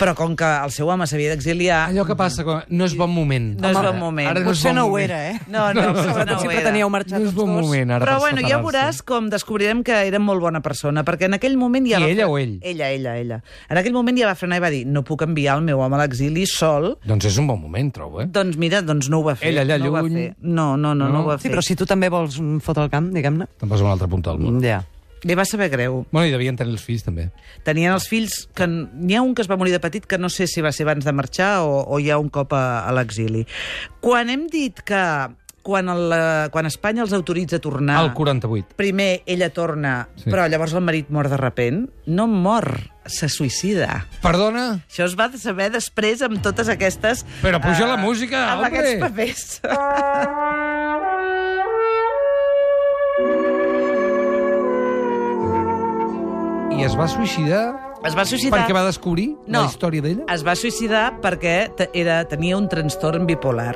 Però 0.00 0.14
com 0.16 0.32
que 0.38 0.48
el 0.64 0.70
seu 0.72 0.88
home 0.88 1.04
s'havia 1.06 1.34
d'exiliar... 1.34 1.82
Allò 1.90 2.06
que 2.08 2.14
passa, 2.16 2.40
que 2.46 2.54
no 2.72 2.86
és 2.88 2.94
bon 2.96 3.10
moment. 3.12 3.50
No 3.60 3.68
és 3.68 3.76
bon 3.76 3.98
moment. 4.00 4.30
Ara 4.30 4.40
no 4.40 4.48
és 4.48 4.56
Potser 4.56 4.70
bon 4.72 4.78
no 4.80 4.84
ho 4.88 4.96
era, 4.98 5.18
eh? 5.28 5.34
No, 5.52 5.66
no, 5.76 5.82
no, 5.90 5.92
no 5.92 6.38
si 6.40 6.46
ho 6.48 6.50
era. 6.50 6.54
preteníeu 6.62 6.88
marxar 6.88 7.18
No 7.20 7.26
és 7.28 7.34
tots 7.34 7.36
bon 7.36 7.52
moment, 7.52 7.92
ara, 7.92 8.06
Però 8.06 8.14
per 8.16 8.22
bueno, 8.24 8.48
ja 8.48 8.60
veuràs 8.64 9.02
com 9.04 9.28
descobrirem 9.28 9.82
que 9.84 9.98
era 10.08 10.18
molt 10.22 10.40
bona 10.40 10.62
persona, 10.64 11.04
perquè 11.04 11.28
en 11.28 11.36
aquell 11.36 11.58
moment 11.60 11.84
ja 11.90 11.98
I 12.00 12.06
va... 12.06 12.08
ella 12.14 12.24
fre- 12.24 12.30
o 12.32 12.38
ell? 12.40 12.54
Ella, 12.62 12.88
ella, 12.96 13.16
ella. 13.20 13.40
En 13.68 13.76
aquell 13.82 13.92
moment 13.92 14.16
ja 14.22 14.30
va 14.30 14.34
frenar 14.40 14.56
i 14.56 14.64
va 14.64 14.70
dir 14.72 14.86
no 14.88 15.02
puc 15.04 15.26
enviar 15.28 15.58
el 15.60 15.66
meu 15.68 15.82
home 15.84 15.98
a 15.98 16.00
l'exili 16.06 16.46
sol, 16.48 16.94
Doncs 17.04 17.28
és 17.28 17.36
un 17.42 17.46
bon 17.52 17.60
moment, 17.60 17.92
trobo, 17.92 18.22
eh? 18.24 18.26
doncs 18.32 18.56
mira, 18.56 18.80
doncs 18.80 19.10
no 19.12 19.20
ho 19.20 19.26
va 19.28 19.34
fer. 19.36 19.52
Ell 19.52 19.60
allà 19.66 19.76
no 19.78 19.92
lluny. 19.98 20.30
No, 20.40 20.70
no, 20.80 20.94
no, 20.94 21.04
no, 21.04 21.12
No? 21.12 21.20
ho 21.26 21.28
va 21.34 21.36
Sí, 21.38 21.48
fer. 21.48 21.52
però 21.58 21.62
si 21.66 21.76
tu 21.76 21.84
també 21.84 22.08
vols 22.08 22.40
fotre 22.64 22.84
el 22.88 22.90
camp, 22.90 23.12
diguem-ne... 23.12 23.50
Te'n 23.60 23.68
vas 23.68 23.80
a 23.84 23.84
una 23.84 23.92
altra 23.98 24.08
punta 24.08 24.32
del 24.32 24.40
món. 24.48 24.62
Ja. 24.64 24.80
Li 25.24 25.34
va 25.36 25.44
saber 25.44 25.68
greu. 25.68 26.06
Bueno, 26.10 26.26
i 26.28 26.32
devien 26.32 26.56
tenir 26.56 26.72
els 26.72 26.84
fills, 26.86 27.02
també. 27.04 27.28
Tenien 27.66 27.92
els 27.92 28.06
fills, 28.08 28.46
que 28.56 28.66
n'hi 28.66 29.16
ha 29.18 29.22
un 29.22 29.34
que 29.36 29.42
es 29.44 29.50
va 29.50 29.58
morir 29.60 29.72
de 29.74 29.80
petit, 29.82 30.06
que 30.08 30.16
no 30.18 30.30
sé 30.32 30.46
si 30.48 30.62
va 30.64 30.72
ser 30.72 30.86
abans 30.88 31.04
de 31.04 31.12
marxar 31.12 31.60
o, 31.66 31.84
o 31.84 32.00
ja 32.00 32.16
un 32.18 32.30
cop 32.32 32.54
a, 32.56 32.80
a 32.88 32.92
l'exili. 32.96 33.44
Quan 34.00 34.30
hem 34.32 34.46
dit 34.48 34.80
que 34.80 35.02
quan, 35.62 35.90
el, 35.92 36.06
eh, 36.16 36.48
quan 36.50 36.64
Espanya 36.64 37.02
els 37.04 37.12
autoritza 37.12 37.56
a 37.60 37.60
tornar... 37.60 37.98
Al 38.00 38.14
48. 38.16 38.72
Primer 38.80 39.20
ella 39.28 39.50
torna, 39.52 40.08
Sí. 40.16 40.30
però 40.32 40.48
llavors 40.48 40.72
el 40.72 40.80
marit 40.86 41.10
mor 41.12 41.28
de 41.28 41.36
repent. 41.36 41.82
No 42.08 42.24
mor, 42.26 42.70
se 43.04 43.28
suïcida. 43.28 44.06
Perdona? 44.24 44.80
Això 44.88 45.04
es 45.04 45.18
va 45.20 45.28
saber 45.36 45.68
després 45.76 46.24
amb 46.24 46.40
totes 46.40 46.72
aquestes... 46.72 47.26
Però 47.44 47.60
puja 47.60 47.84
eh, 47.84 47.90
la 47.92 48.00
música, 48.00 48.46
Amb 48.54 48.64
hombre. 48.64 48.80
aquests 48.80 49.04
papers. 49.04 49.60
I 56.70 56.84
es 56.86 56.94
va 56.96 57.06
suïcidar 57.10 57.62
Es 58.06 58.14
va 58.16 58.24
suïcidar... 58.24 58.60
perquè 58.62 58.72
va 58.76 58.84
descobrir 58.86 59.30
No. 59.46 59.64
la 59.64 59.68
història 59.68 60.00
d'ella? 60.04 60.24
Es 60.32 60.44
va 60.46 60.54
suïcidar 60.56 61.18
perquè 61.20 61.56
era, 61.92 62.22
tenia 62.30 62.56
un 62.56 62.68
trastorn 62.70 63.26
bipolar. 63.28 63.74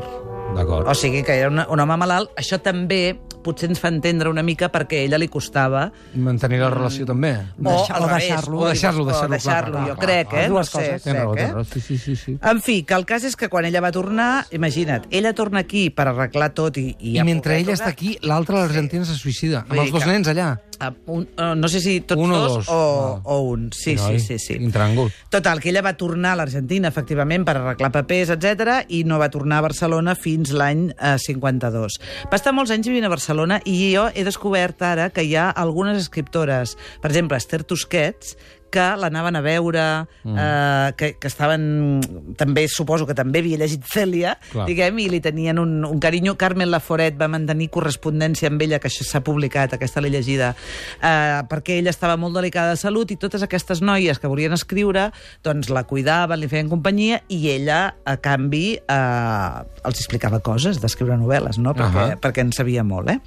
D'acord. 0.55 0.87
O 0.87 0.95
sigui 0.95 1.25
que 1.27 1.35
era 1.35 1.49
una, 1.51 1.65
un 1.69 1.81
home 1.83 1.97
malalt. 1.99 2.31
Això 2.39 2.61
també 2.63 3.17
potser 3.45 3.67
ens 3.69 3.81
fa 3.83 3.91
entendre 3.91 4.31
una 4.31 4.41
mica 4.47 4.71
perquè 4.73 5.01
a 5.03 5.07
ella 5.09 5.19
li 5.21 5.27
costava 5.29 5.89
Mantenir 6.15 6.61
la 6.63 6.71
relació, 6.73 7.05
també. 7.05 7.33
o, 7.59 7.65
Deixar- 7.67 7.99
o 8.01 8.07
deixar-lo. 8.09 8.61
O 8.63 8.69
deixar-lo, 8.71 9.03
o 9.03 9.09
deixar-lo, 9.11 9.33
deixar-lo, 9.35 9.73
clar, 9.75 9.89
jo 9.91 9.97
clar, 9.97 10.07
crec, 10.07 10.29
clar. 10.31 10.45
eh? 10.45 10.49
Dues 10.49 10.71
no 10.71 10.81
sé, 10.81 10.87
coses. 10.95 11.17
Raó, 11.19 11.33
crec, 11.35 11.49
eh? 11.49 11.53
raó. 11.53 11.65
Sí, 11.65 11.81
sí, 11.81 11.99
sí. 11.99 12.17
sí. 12.17 12.37
En 12.41 12.63
fi, 12.63 12.77
que 12.85 12.95
el 12.95 13.05
cas 13.05 13.25
és 13.29 13.37
que 13.37 13.51
quan 13.53 13.67
ella 13.69 13.83
va 13.85 13.91
tornar, 13.93 14.47
imagina't, 14.55 15.09
ella 15.11 15.35
torna 15.35 15.61
aquí 15.67 15.91
per 15.91 16.07
arreglar 16.15 16.53
tot 16.55 16.79
i... 16.81 16.87
I, 17.01 17.11
I 17.11 17.17
ja 17.19 17.25
mentre 17.29 17.59
ella 17.59 17.75
tornar. 17.75 17.81
està 17.83 17.91
aquí, 17.93 18.15
l'altra, 18.23 18.63
l'Argentina, 18.63 19.05
se 19.05 19.19
suïcida. 19.19 19.65
Amb 19.67 19.75
Vull 19.75 19.83
els 19.89 19.93
dos 19.99 20.07
que- 20.07 20.13
nens 20.15 20.31
allà. 20.33 20.53
Un, 21.07 21.27
no 21.61 21.69
sé 21.69 21.81
si 21.81 22.01
tots 22.01 22.21
Un 22.23 22.33
o 22.33 22.39
dos 22.39 22.53
dos. 22.57 22.69
o, 22.69 22.81
Ah. 23.15 23.21
o 23.25 23.41
un. 23.51 23.71
Sí, 23.73 23.97
sí, 23.97 24.03
Noi, 24.03 24.19
sí, 24.21 24.39
sí. 24.39 24.59
Quin 24.59 24.73
tràngol. 24.73 25.11
Total, 25.31 25.61
que 25.61 25.71
ella 25.71 25.83
va 25.83 25.95
tornar 25.97 26.33
a 26.33 26.37
l'Argentina, 26.43 26.89
efectivament, 26.89 27.45
per 27.45 27.57
arreglar 27.59 27.91
papers, 27.93 28.31
etc 28.31 28.85
i 28.89 29.05
no 29.05 29.19
va 29.19 29.29
tornar 29.31 29.59
a 29.59 29.67
Barcelona 29.69 30.15
fins 30.15 30.53
l'any 30.53 30.91
eh, 30.99 31.17
52. 31.19 31.99
Va 32.31 32.37
estar 32.37 32.53
molts 32.53 32.71
anys 32.75 32.89
vivint 32.89 33.05
a 33.07 33.13
Barcelona 33.13 33.61
i 33.65 33.93
jo 33.95 34.09
he 34.15 34.25
descobert 34.25 34.83
ara 34.83 35.11
que 35.11 35.23
hi 35.25 35.35
ha 35.37 35.51
algunes 35.51 35.99
escriptores, 36.01 36.77
per 37.01 37.11
exemple, 37.11 37.37
Esther 37.37 37.63
Tusquets, 37.65 38.37
que 38.75 38.87
l'anaven 38.99 39.39
a 39.39 39.43
veure, 39.45 39.85
mm. 40.25 40.35
eh, 40.35 40.93
que, 40.99 41.13
que 41.21 41.31
estaven... 41.31 41.65
També, 42.39 42.67
suposo 42.71 43.07
que 43.07 43.15
també 43.17 43.43
havia 43.45 43.61
llegit 43.61 43.85
Cèlia, 43.87 44.35
Clar. 44.51 44.67
diguem, 44.69 44.99
i 45.05 45.09
li 45.13 45.21
tenien 45.23 45.61
un, 45.63 45.77
un 45.87 46.01
carinyo. 46.03 46.35
Carmen 46.41 46.71
Laforet 46.73 47.19
va 47.21 47.29
mantenir 47.31 47.71
correspondència 47.75 48.51
amb 48.51 48.63
ella, 48.67 48.81
que 48.83 48.91
això 48.91 49.07
s'ha 49.07 49.23
publicat, 49.25 49.77
aquesta 49.77 50.03
l'he 50.03 50.11
llegida, 50.13 50.53
eh, 50.99 51.43
perquè 51.51 51.79
ella 51.81 51.95
estava 51.95 52.19
molt 52.21 52.37
delicada 52.39 52.75
de 52.75 52.81
salut 52.81 53.13
i 53.15 53.19
totes 53.21 53.45
aquestes 53.47 53.83
noies 53.85 54.19
que 54.21 54.31
volien 54.31 54.55
escriure, 54.57 55.09
doncs 55.47 55.71
la 55.73 55.85
cuidaven, 55.89 56.41
li 56.41 56.51
feien 56.51 56.71
companyia, 56.73 57.21
i 57.33 57.41
ella, 57.55 57.81
a 58.05 58.17
canvi, 58.23 58.65
eh, 58.81 59.85
els 59.85 60.03
explicava 60.03 60.41
coses 60.45 60.81
d'escriure 60.83 61.19
novel·les, 61.21 61.61
no? 61.63 61.75
Perquè, 61.77 62.09
Ahà. 62.11 62.19
perquè 62.23 62.45
en 62.45 62.53
sabia 62.57 62.85
molt, 62.87 63.13
eh? 63.13 63.19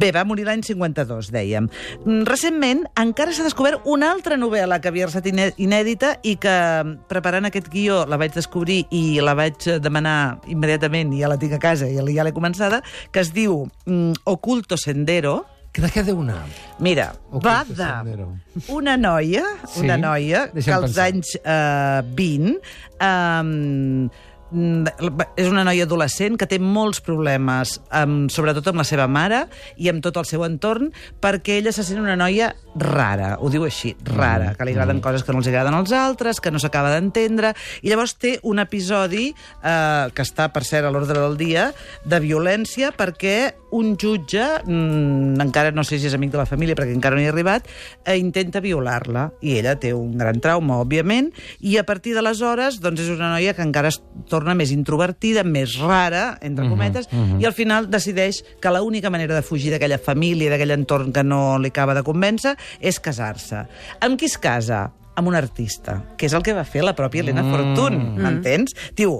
Bé, 0.00 0.10
va 0.14 0.26
morir 0.28 0.46
l'any 0.48 0.64
52, 0.66 1.30
dèiem. 1.34 1.70
Mm, 2.04 2.26
Recentment 2.28 2.84
encara 3.00 3.34
s'ha 3.34 3.46
descobert 3.46 3.86
una 3.88 4.10
altra 4.12 4.36
novel·la 4.40 4.80
que 4.82 4.89
havia 4.90 5.06
estat 5.08 5.26
iné- 5.30 5.52
inèdita 5.62 6.16
i 6.26 6.34
que, 6.42 6.54
preparant 7.10 7.46
aquest 7.48 7.70
guió, 7.72 8.02
la 8.10 8.18
vaig 8.20 8.34
descobrir 8.36 8.82
i 8.90 9.20
la 9.24 9.32
vaig 9.38 9.66
eh, 9.70 9.78
demanar 9.80 10.40
immediatament, 10.50 11.14
i 11.16 11.22
ja 11.24 11.30
la 11.32 11.38
tinc 11.40 11.54
a 11.56 11.62
casa 11.62 11.88
i 11.88 11.96
ja 11.96 12.26
l'he 12.26 12.34
començada, 12.36 12.82
que 13.10 13.22
es 13.24 13.32
diu 13.32 13.64
mm, 13.86 14.20
Oculto 14.34 14.76
Sendero, 14.76 15.38
Que 15.70 15.84
de 15.84 15.86
què 15.94 16.02
deu 16.02 16.18
anar? 16.18 16.40
Mira, 16.82 17.12
Oculto 17.30 17.46
va 17.46 17.60
Sendero. 17.64 18.24
una 18.74 18.96
noia, 18.98 19.44
Sí? 19.70 19.84
una 19.84 19.96
noia 19.96 20.48
que 20.50 20.64
als 20.74 20.96
pensar. 20.96 21.04
anys 21.06 21.36
eh, 21.38 22.02
20 22.02 22.56
eh, 22.98 24.08
és 24.50 25.48
una 25.48 25.62
noia 25.66 25.86
adolescent 25.86 26.36
que 26.38 26.48
té 26.50 26.58
molts 26.58 27.00
problemes, 27.04 27.76
amb, 27.94 28.30
sobretot 28.32 28.66
amb 28.70 28.82
la 28.82 28.86
seva 28.88 29.06
mare 29.10 29.44
i 29.78 29.90
amb 29.90 30.02
tot 30.02 30.18
el 30.18 30.26
seu 30.28 30.42
entorn, 30.46 30.90
perquè 31.22 31.60
ella 31.60 31.72
se 31.74 31.84
sent 31.86 32.00
una 32.02 32.16
noia 32.18 32.50
rara, 32.74 33.36
ho 33.38 33.50
diu 33.50 33.64
així, 33.66 33.94
rara, 34.06 34.54
que 34.58 34.66
li 34.66 34.74
agraden 34.74 35.02
coses 35.02 35.24
que 35.26 35.34
no 35.34 35.42
els 35.42 35.50
agraden 35.50 35.74
als 35.76 35.94
altres, 35.94 36.40
que 36.42 36.50
no 36.50 36.60
s'acaba 36.62 36.92
d'entendre, 36.94 37.54
i 37.82 37.90
llavors 37.90 38.16
té 38.18 38.36
un 38.46 38.62
episodi 38.62 39.30
eh, 39.30 40.10
que 40.14 40.26
està, 40.26 40.50
per 40.54 40.64
cert, 40.66 40.86
a 40.86 40.92
l'ordre 40.94 41.18
del 41.18 41.38
dia, 41.40 41.70
de 42.04 42.20
violència, 42.22 42.92
perquè 42.96 43.36
un 43.70 43.94
jutge, 43.98 44.42
mm, 44.64 45.38
encara 45.42 45.70
no 45.74 45.84
sé 45.86 46.00
si 46.00 46.08
és 46.10 46.14
amic 46.18 46.32
de 46.34 46.40
la 46.40 46.48
família, 46.48 46.74
perquè 46.78 46.94
encara 46.94 47.14
no 47.14 47.22
hi 47.22 47.28
ha 47.28 47.34
arribat, 47.34 47.68
eh, 48.04 48.18
intenta 48.18 48.62
violar-la, 48.62 49.28
i 49.42 49.58
ella 49.60 49.76
té 49.78 49.92
un 49.94 50.16
gran 50.18 50.40
trauma, 50.42 50.80
òbviament, 50.82 51.30
i 51.60 51.76
a 51.78 51.86
partir 51.86 52.16
d'aleshores, 52.16 52.80
doncs 52.82 53.06
és 53.06 53.12
una 53.14 53.30
noia 53.34 53.54
que 53.54 53.62
encara 53.66 53.90
es 53.94 54.00
torna 54.28 54.39
més 54.58 54.72
introvertida, 54.74 55.44
més 55.44 55.76
rara, 55.80 56.38
entre 56.42 56.68
cometes, 56.68 57.08
i 57.38 57.46
al 57.46 57.56
final 57.56 57.90
decideix 57.90 58.42
que 58.60 58.72
l'única 58.74 59.10
manera 59.10 59.34
de 59.34 59.42
fugir 59.46 59.70
d'aquella 59.74 59.98
família, 59.98 60.50
d'aquell 60.50 60.76
entorn 60.76 61.12
que 61.12 61.24
no 61.24 61.58
li 61.58 61.72
acaba 61.72 61.94
de 61.94 62.04
convèncer, 62.06 62.56
és 62.80 63.00
casar-se. 63.00 63.66
Amb 64.00 64.18
qui 64.18 64.30
es 64.30 64.38
casa? 64.38 64.90
Amb 65.16 65.28
un 65.28 65.34
artista, 65.34 65.98
que 66.16 66.26
és 66.26 66.34
el 66.34 66.42
que 66.42 66.54
va 66.56 66.64
fer 66.64 66.84
la 66.86 66.94
pròpia 66.96 67.20
Helena 67.20 67.42
Fortun, 67.44 67.98
m'entens? 68.22 68.72
Diu, 68.96 69.18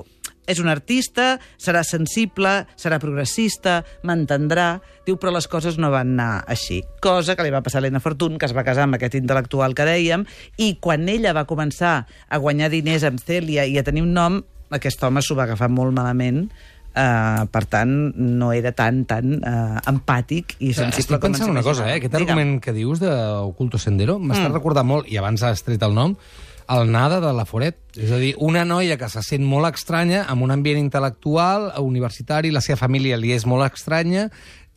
és 0.50 0.58
un 0.58 0.66
artista, 0.66 1.36
serà 1.62 1.84
sensible, 1.86 2.64
serà 2.74 2.98
progressista, 2.98 3.80
m'entendrà... 4.02 4.80
Diu, 5.06 5.14
però 5.20 5.30
les 5.34 5.46
coses 5.50 5.78
no 5.78 5.92
van 5.92 6.14
anar 6.16 6.44
així. 6.50 6.80
Cosa 7.02 7.36
que 7.36 7.46
li 7.46 7.52
va 7.54 7.62
passar 7.62 7.78
a 7.78 7.82
Helena 7.84 8.02
Fortun, 8.02 8.38
que 8.38 8.48
es 8.48 8.54
va 8.56 8.64
casar 8.66 8.88
amb 8.88 8.98
aquest 8.98 9.14
intel·lectual 9.18 9.76
que 9.78 9.86
dèiem, 9.86 10.24
i 10.58 10.72
quan 10.82 11.06
ella 11.10 11.34
va 11.36 11.46
començar 11.50 11.94
a 12.06 12.40
guanyar 12.42 12.70
diners 12.72 13.06
amb 13.06 13.22
Cèlia 13.22 13.66
i 13.66 13.78
a 13.78 13.86
tenir 13.86 14.02
un 14.06 14.14
nom, 14.16 14.40
aquest 14.70 15.02
home 15.04 15.22
s'ho 15.22 15.34
va 15.38 15.44
agafar 15.48 15.68
molt 15.70 15.92
malament, 15.96 16.50
Uh, 16.90 17.44
per 17.54 17.60
tant, 17.70 17.90
no 18.18 18.48
era 18.50 18.72
tan, 18.74 19.04
tan 19.06 19.36
uh, 19.46 19.78
empàtic 19.86 20.56
i 20.58 20.72
sensible 20.74 20.98
Estic 20.98 21.20
com 21.22 21.28
ens 21.30 21.38
pensant 21.38 21.52
una 21.52 21.62
cosa, 21.62 21.84
eh? 21.86 22.00
Aquest 22.00 22.10
Digue'm. 22.16 22.32
argument 22.34 22.56
que 22.64 22.72
dius 22.74 22.98
d'Oculto 22.98 23.78
Sendero 23.78 24.16
m'està 24.18 24.48
Mm. 24.48 24.56
recordant 24.56 24.88
molt, 24.88 25.06
i 25.06 25.16
abans 25.16 25.40
has 25.46 25.62
tret 25.62 25.80
el 25.86 25.94
nom, 25.94 26.16
el 26.68 26.90
Nada 26.90 27.20
de 27.22 27.30
la 27.32 27.44
Foret. 27.46 27.78
És 27.94 28.10
a 28.10 28.16
dir, 28.18 28.34
una 28.42 28.64
noia 28.64 28.96
que 28.98 29.08
se 29.08 29.22
sent 29.22 29.46
molt 29.46 29.72
estranya, 29.72 30.24
amb 30.26 30.42
un 30.42 30.50
ambient 30.50 30.82
intel·lectual, 30.90 31.70
universitari, 31.78 32.50
la 32.50 32.60
seva 32.60 32.76
família 32.82 33.16
li 33.16 33.30
és 33.38 33.46
molt 33.46 33.72
estranya, 33.72 34.28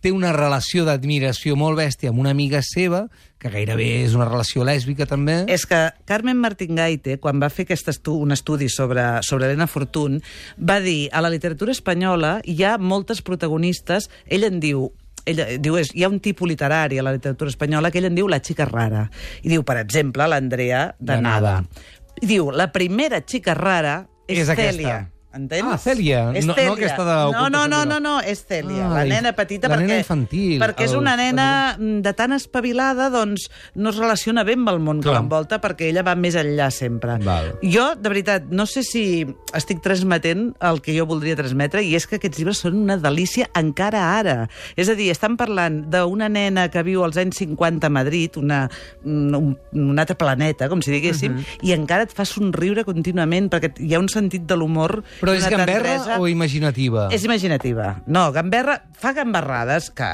té 0.04 0.12
una 0.12 0.34
relació 0.36 0.84
d'admiració 0.88 1.56
molt 1.60 1.80
bèstia 1.80 2.12
amb 2.12 2.20
una 2.20 2.34
amiga 2.36 2.60
seva, 2.66 3.06
que 3.40 3.52
gairebé 3.52 4.04
és 4.04 4.16
una 4.18 4.28
relació 4.28 4.66
lèsbica 4.68 5.08
també. 5.08 5.44
És 5.52 5.66
que 5.68 5.80
Carmen 6.10 6.40
Martín 6.40 6.76
Gaite, 6.80 7.18
quan 7.24 7.40
va 7.40 7.52
fer 7.52 7.66
aquest 7.68 7.92
estu 7.94 8.18
un 8.20 8.36
estudi 8.36 8.70
sobre, 8.72 9.06
sobre 9.24 9.48
Elena 9.48 9.68
Fortún, 9.68 10.20
va 10.60 10.80
dir 10.84 11.08
a 11.12 11.24
la 11.24 11.32
literatura 11.32 11.72
espanyola 11.72 12.38
hi 12.44 12.60
ha 12.64 12.76
moltes 12.78 13.24
protagonistes, 13.24 14.10
ell 14.28 14.48
en 14.48 14.60
diu 14.64 14.92
ella 15.24 15.46
diu, 15.56 15.78
és, 15.80 15.94
hi 15.96 16.04
ha 16.04 16.12
un 16.12 16.20
tipus 16.20 16.50
literari 16.52 16.98
a 17.00 17.04
la 17.06 17.14
literatura 17.16 17.48
espanyola 17.48 17.92
que 17.92 18.02
ell 18.02 18.10
en 18.10 18.18
diu 18.18 18.28
la 18.28 18.42
xica 18.44 18.68
rara. 18.68 19.06
I 19.40 19.54
diu, 19.54 19.64
per 19.64 19.78
exemple, 19.80 20.28
l'Andrea 20.28 20.90
de, 21.00 21.14
De 21.14 21.22
Nada. 21.24 21.62
Nada. 21.62 21.92
I 22.20 22.28
diu, 22.28 22.52
la 22.52 22.74
primera 22.76 23.24
xica 23.24 23.56
rara 23.56 24.02
és, 24.28 24.44
És 24.44 24.52
aquesta. 24.52 25.13
Entens? 25.34 25.66
Ah, 25.66 25.78
Cèlia. 25.82 26.32
És 26.38 26.46
No- 26.46 26.54
no 26.54 26.60
Cèlia. 26.60 26.74
aquesta 26.78 27.04
de 27.04 27.32
No, 27.34 27.50
no, 27.50 27.68
no, 27.68 27.86
no, 27.86 28.00
no, 28.00 28.20
és 28.22 28.46
Cèlia, 28.48 28.86
Ah, 28.86 28.94
la 29.00 29.06
nena 29.06 29.32
petita. 29.34 29.68
la 29.68 29.78
perquè, 29.78 29.88
nena 29.88 29.98
infantil, 29.98 30.62
Perquè 30.62 30.84
és 30.86 30.94
una 30.94 31.16
nena 31.18 31.76
mm, 31.80 32.02
de 32.06 32.14
tan 32.14 32.34
espavilada, 32.34 33.10
doncs 33.10 33.50
no 33.74 33.90
es 33.90 33.98
relaciona 33.98 34.44
bé 34.44 34.54
amb 34.54 34.70
el 34.70 34.80
món 34.80 35.00
que 35.02 35.10
Clar. 35.10 35.16
l'envolta, 35.22 35.60
perquè 35.60 35.90
ella 35.90 36.04
va 36.04 36.14
més 36.16 36.36
enllà 36.36 36.70
sempre. 36.72 37.18
Val. 37.18 37.56
Jo, 37.64 37.96
de 37.96 38.10
veritat, 38.10 38.44
no 38.50 38.66
sé 38.68 38.84
si 38.84 39.26
estic 39.54 39.82
transmetent 39.82 40.54
el 40.62 40.82
que 40.82 40.96
jo 40.98 41.06
voldria 41.08 41.36
transmetre, 41.36 41.82
i 41.84 41.96
és 41.96 42.06
que 42.06 42.18
aquests 42.18 42.38
llibres 42.38 42.58
són 42.60 42.76
una 42.84 42.98
delícia 42.98 43.50
encara 43.56 44.18
ara. 44.20 44.48
És 44.76 44.88
a 44.90 44.94
dir, 44.96 45.10
estan 45.10 45.36
parlant 45.36 45.90
d'una 45.90 46.30
nena 46.30 46.70
que 46.70 46.84
viu 46.84 47.04
als 47.04 47.18
anys 47.18 47.38
50 47.38 47.88
a 47.88 47.90
Madrid, 47.90 48.38
una, 48.38 48.70
un, 49.04 49.58
un 49.74 50.00
altre 50.00 50.16
planeta, 50.16 50.70
com 50.70 50.82
si 50.82 50.92
diguéssim, 50.92 51.40
i 51.64 51.74
encara 51.74 52.04
et 52.04 52.14
fa 52.14 52.24
somriure 52.26 52.84
contínuament, 52.86 53.50
perquè 53.50 53.74
hi 53.82 53.94
ha 53.96 54.00
un 54.00 54.10
sentit 54.10 54.46
de 54.46 54.56
l'humor... 54.56 55.02
Però 55.24 55.34
és 55.40 55.48
gamberra 55.50 55.96
tendresa. 55.98 56.20
o 56.20 56.28
imaginativa? 56.28 57.08
És 57.16 57.24
imaginativa. 57.26 57.96
No, 58.06 58.28
gamberra 58.36 58.82
fa 59.00 59.14
gamberrades 59.18 59.90
que 59.96 60.12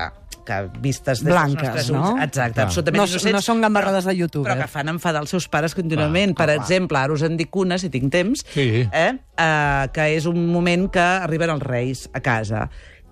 que 0.50 0.64
vistes 0.82 1.20
des 1.22 1.30
Blanques, 1.30 1.62
dels 1.62 1.76
nostres 1.76 1.90
no? 1.94 2.00
ulls, 2.16 2.24
exacte, 2.26 2.56
Clar. 2.56 2.64
absolutament 2.66 2.98
No- 3.04 3.06
innocents, 3.06 3.34
no 3.36 3.42
són 3.46 3.60
gamberrades 3.62 4.06
de 4.10 4.16
youtuber. 4.18 4.48
Però 4.50 4.64
que 4.64 4.68
fan 4.72 4.90
enfadar 4.90 5.22
els 5.22 5.30
seus 5.30 5.46
pares 5.48 5.76
contínuament. 5.78 6.34
Clar, 6.34 6.48
per 6.48 6.56
exemple, 6.56 6.98
ara 6.98 7.14
us 7.14 7.22
en 7.22 7.36
dic 7.38 7.54
una, 7.56 7.78
si 7.78 7.92
tinc 7.94 8.10
temps, 8.12 8.42
Sí. 8.56 8.88
eh? 8.92 9.12
Uh, 9.38 9.92
que 9.94 10.08
és 10.16 10.26
un 10.26 10.48
moment 10.50 10.88
que 10.90 11.00
arriben 11.00 11.52
els 11.54 11.62
reis 11.62 12.10
a 12.14 12.20
casa. 12.26 12.64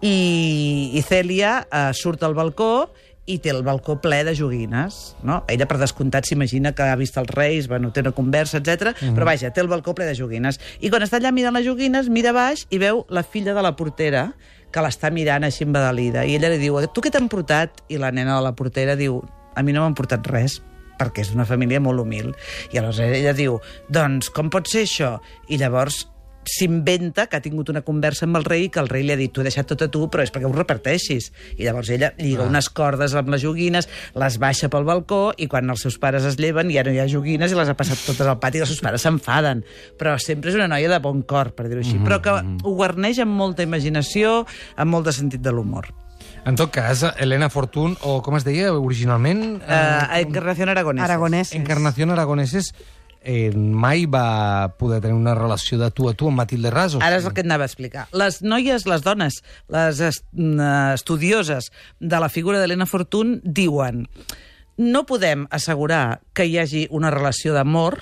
I, 0.01 0.91
i 0.97 1.01
Cèlia 1.05 1.59
uh, 1.69 1.91
surt 1.93 2.23
al 2.23 2.33
balcó 2.37 2.91
i 3.27 3.37
té 3.43 3.51
el 3.51 3.61
balcó 3.67 3.97
ple 4.01 4.23
de 4.25 4.33
joguines. 4.35 5.15
No? 5.27 5.41
Ella, 5.51 5.67
per 5.69 5.77
descomptat, 5.81 6.25
s'imagina 6.25 6.73
que 6.73 6.87
ha 6.87 6.95
vist 6.99 7.19
els 7.19 7.29
reis, 7.35 7.67
bueno, 7.67 7.91
té 7.93 8.01
una 8.01 8.15
conversa, 8.15 8.57
etc. 8.57 8.95
Mhm. 9.01 9.15
però 9.15 9.25
vaja, 9.25 9.51
té 9.53 9.61
el 9.61 9.67
balcó 9.67 9.93
ple 9.93 10.07
de 10.07 10.15
joguines. 10.15 10.59
I 10.79 10.89
quan 10.89 11.03
està 11.03 11.19
allà 11.19 11.31
mirant 11.31 11.53
les 11.53 11.65
joguines, 11.67 12.09
mira 12.09 12.31
baix 12.31 12.65
i 12.69 12.79
veu 12.79 13.05
la 13.09 13.23
filla 13.23 13.53
de 13.53 13.61
la 13.61 13.75
portera 13.75 14.33
que 14.71 14.81
l'està 14.81 15.11
mirant 15.11 15.43
així 15.43 15.63
embadalida. 15.63 16.25
I 16.25 16.35
ella 16.35 16.49
li 16.49 16.57
diu, 16.57 16.79
tu 16.93 17.01
què 17.01 17.11
t'han 17.11 17.29
portat? 17.29 17.83
I 17.89 17.97
la 17.97 18.11
nena 18.11 18.37
de 18.37 18.43
la 18.43 18.55
portera 18.55 18.95
diu, 18.95 19.21
a 19.55 19.63
mi 19.63 19.73
no 19.73 19.81
m'han 19.81 19.95
portat 19.95 20.25
res 20.27 20.61
perquè 20.97 21.21
és 21.21 21.33
una 21.35 21.45
família 21.45 21.79
molt 21.79 22.01
humil. 22.01 22.33
I 22.73 22.79
aleshores 22.79 23.19
ella 23.19 23.33
diu, 23.37 23.59
doncs, 23.93 24.31
com 24.33 24.49
pot 24.49 24.67
ser 24.67 24.87
això? 24.87 25.19
I 25.47 25.59
llavors 25.61 26.07
s'inventa 26.49 27.27
que 27.27 27.37
ha 27.37 27.41
tingut 27.41 27.69
una 27.69 27.81
conversa 27.85 28.25
amb 28.25 28.37
el 28.39 28.45
rei 28.47 28.65
i 28.65 28.69
que 28.73 28.79
el 28.79 28.89
rei 28.89 29.03
li 29.03 29.11
ha 29.13 29.17
dit, 29.19 29.31
t'ho 29.33 29.41
he 29.43 29.47
deixat 29.47 29.67
tot 29.67 29.81
a 29.85 29.89
tu, 29.91 30.07
però 30.09 30.23
és 30.23 30.31
perquè 30.33 30.47
ho 30.49 30.53
reparteixis. 30.55 31.31
I 31.57 31.63
llavors 31.67 31.89
ella 31.93 32.13
lliga 32.17 32.43
Ah. 32.43 32.47
unes 32.47 32.69
cordes 32.69 33.13
amb 33.15 33.29
les 33.29 33.41
joguines, 33.41 33.87
les 34.15 34.37
baixa 34.39 34.69
pel 34.69 34.83
balcó 34.87 35.33
i 35.37 35.47
quan 35.47 35.69
els 35.69 35.81
seus 35.81 35.97
pares 35.99 36.23
es 36.23 36.37
lleven 36.39 36.71
ja 36.71 36.83
no 36.83 36.91
hi 36.91 36.99
ha 36.99 37.07
joguines 37.07 37.51
i 37.51 37.55
les 37.55 37.69
ha 37.69 37.75
passat 37.77 37.97
totes 38.05 38.27
al 38.27 38.39
pati 38.39 38.57
i 38.57 38.61
els 38.61 38.69
seus 38.69 38.81
pares 38.81 39.01
s'enfaden. 39.01 39.63
Però 39.97 40.17
sempre 40.19 40.49
és 40.51 40.55
una 40.55 40.67
noia 40.67 40.89
de 40.89 40.99
bon 40.99 41.21
cor, 41.23 41.53
per 41.53 41.67
dir-ho 41.67 41.81
així. 41.81 41.97
Però 41.99 42.21
que 42.21 42.31
ho 42.31 42.73
guarneix 42.75 43.19
amb 43.19 43.31
molta 43.35 43.63
imaginació, 43.63 44.45
amb 44.75 44.91
molt 44.91 45.05
de 45.05 45.11
sentit 45.13 45.41
de 45.41 45.51
l'humor. 45.51 45.87
En 46.47 46.55
tot 46.55 46.71
cas, 46.71 47.03
Elena 47.19 47.49
Fortún, 47.49 47.97
o 48.07 48.21
com 48.23 48.37
es 48.37 48.45
deia 48.45 48.71
originalment? 48.73 49.57
Uh, 49.61 50.19
Encarnación 50.21 50.69
Aragonesa. 50.69 51.05
Aragonès. 51.05 51.51
Encarnación 51.53 52.11
Aragoneses 52.11 52.73
eh, 53.27 53.51
mai 53.53 54.07
va 54.07 54.73
poder 54.79 55.01
tenir 55.03 55.17
una 55.19 55.35
relació 55.35 55.77
de 55.77 55.91
tu 55.91 56.07
a 56.09 56.15
tu 56.17 56.31
amb 56.31 56.39
Matilde 56.39 56.71
Ras? 56.71 56.95
O 56.95 57.03
Ara 57.03 57.19
és 57.19 57.27
el 57.27 57.35
que 57.35 57.43
et 57.43 57.49
anava 57.49 57.67
a 57.67 57.69
explicar. 57.69 58.07
Les 58.15 58.41
noies, 58.41 58.87
les 58.87 59.03
dones, 59.05 59.41
les 59.73 60.01
est 60.07 60.23
eh, 60.23 60.73
estudioses 60.95 61.71
de 61.99 62.21
la 62.23 62.31
figura 62.31 62.61
d'Helena 62.61 62.87
Fortún 62.89 63.39
diuen 63.43 64.07
no 64.77 65.07
podem 65.09 65.47
assegurar 65.49 66.21
que 66.37 66.45
hi 66.45 66.59
hagi 66.61 66.83
una 66.93 67.09
relació 67.09 67.55
d'amor 67.55 67.97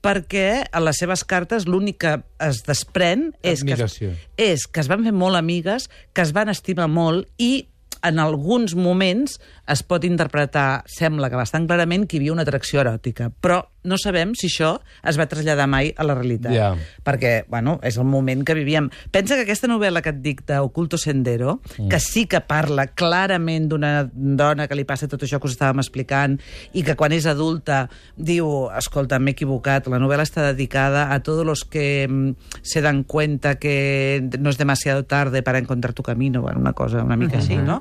perquè 0.00 0.62
a 0.62 0.80
les 0.80 1.00
seves 1.02 1.24
cartes 1.26 1.66
l'únic 1.66 1.98
que 2.04 2.12
es 2.46 2.62
desprèn 2.64 3.32
és 3.42 3.64
que, 3.66 3.74
es, 3.74 3.98
és 4.38 4.66
que 4.70 4.80
es 4.80 4.88
van 4.88 5.02
fer 5.04 5.12
molt 5.12 5.36
amigues, 5.36 5.90
que 6.14 6.22
es 6.22 6.30
van 6.32 6.48
estimar 6.48 6.86
molt 6.88 7.26
i 7.36 7.66
en 8.02 8.18
alguns 8.18 8.74
moments 8.74 9.38
es 9.70 9.82
pot 9.86 10.04
interpretar, 10.04 10.82
sembla 10.90 11.30
que 11.30 11.38
bastant 11.38 11.68
clarament, 11.68 12.06
que 12.08 12.16
hi 12.16 12.22
havia 12.22 12.34
una 12.34 12.46
atracció 12.46 12.82
eròtica. 12.82 13.30
Però 13.40 13.60
no 13.84 13.96
sabem 13.96 14.34
si 14.36 14.50
això 14.50 14.74
es 15.06 15.16
va 15.16 15.26
traslladar 15.30 15.66
mai 15.70 15.92
a 15.96 16.04
la 16.04 16.16
realitat. 16.18 16.52
Ja. 16.52 16.70
Perquè, 17.06 17.46
bueno, 17.48 17.78
és 17.86 17.96
el 18.00 18.04
moment 18.08 18.42
que 18.44 18.56
vivíem. 18.56 18.90
Pensa 19.12 19.38
que 19.38 19.46
aquesta 19.46 19.70
novel·la 19.70 20.02
que 20.04 20.12
et 20.12 20.20
dic 20.24 20.42
d'Oculto 20.48 20.98
Sendero, 21.00 21.60
mm. 21.78 21.88
que 21.92 22.00
sí 22.02 22.26
que 22.30 22.42
parla 22.44 22.88
clarament 22.92 23.70
d'una 23.70 23.92
dona 24.12 24.66
que 24.68 24.76
li 24.76 24.84
passa 24.88 25.08
tot 25.08 25.24
això 25.24 25.40
que 25.40 25.48
us 25.48 25.56
estàvem 25.56 25.80
explicant 25.80 26.36
i 26.76 26.84
que 26.84 26.96
quan 26.98 27.14
és 27.16 27.28
adulta 27.30 27.86
diu, 28.16 28.68
escolta, 28.76 29.20
m'he 29.20 29.36
equivocat, 29.36 29.88
la 29.88 30.00
novel·la 30.02 30.26
està 30.28 30.50
dedicada 30.50 31.08
a 31.14 31.20
todos 31.24 31.46
los 31.46 31.64
que 31.64 32.06
mm, 32.08 32.60
se 32.62 32.82
dan 32.84 33.04
cuenta 33.04 33.56
que 33.56 34.28
no 34.38 34.50
es 34.50 34.58
demasiado 34.58 35.04
tarde 35.04 35.42
para 35.42 35.58
encontrar 35.58 35.94
tu 35.94 36.02
camino, 36.02 36.42
bueno, 36.42 36.60
una 36.60 36.74
cosa 36.74 37.04
una 37.04 37.16
mica 37.16 37.38
així, 37.38 37.56
no? 37.56 37.80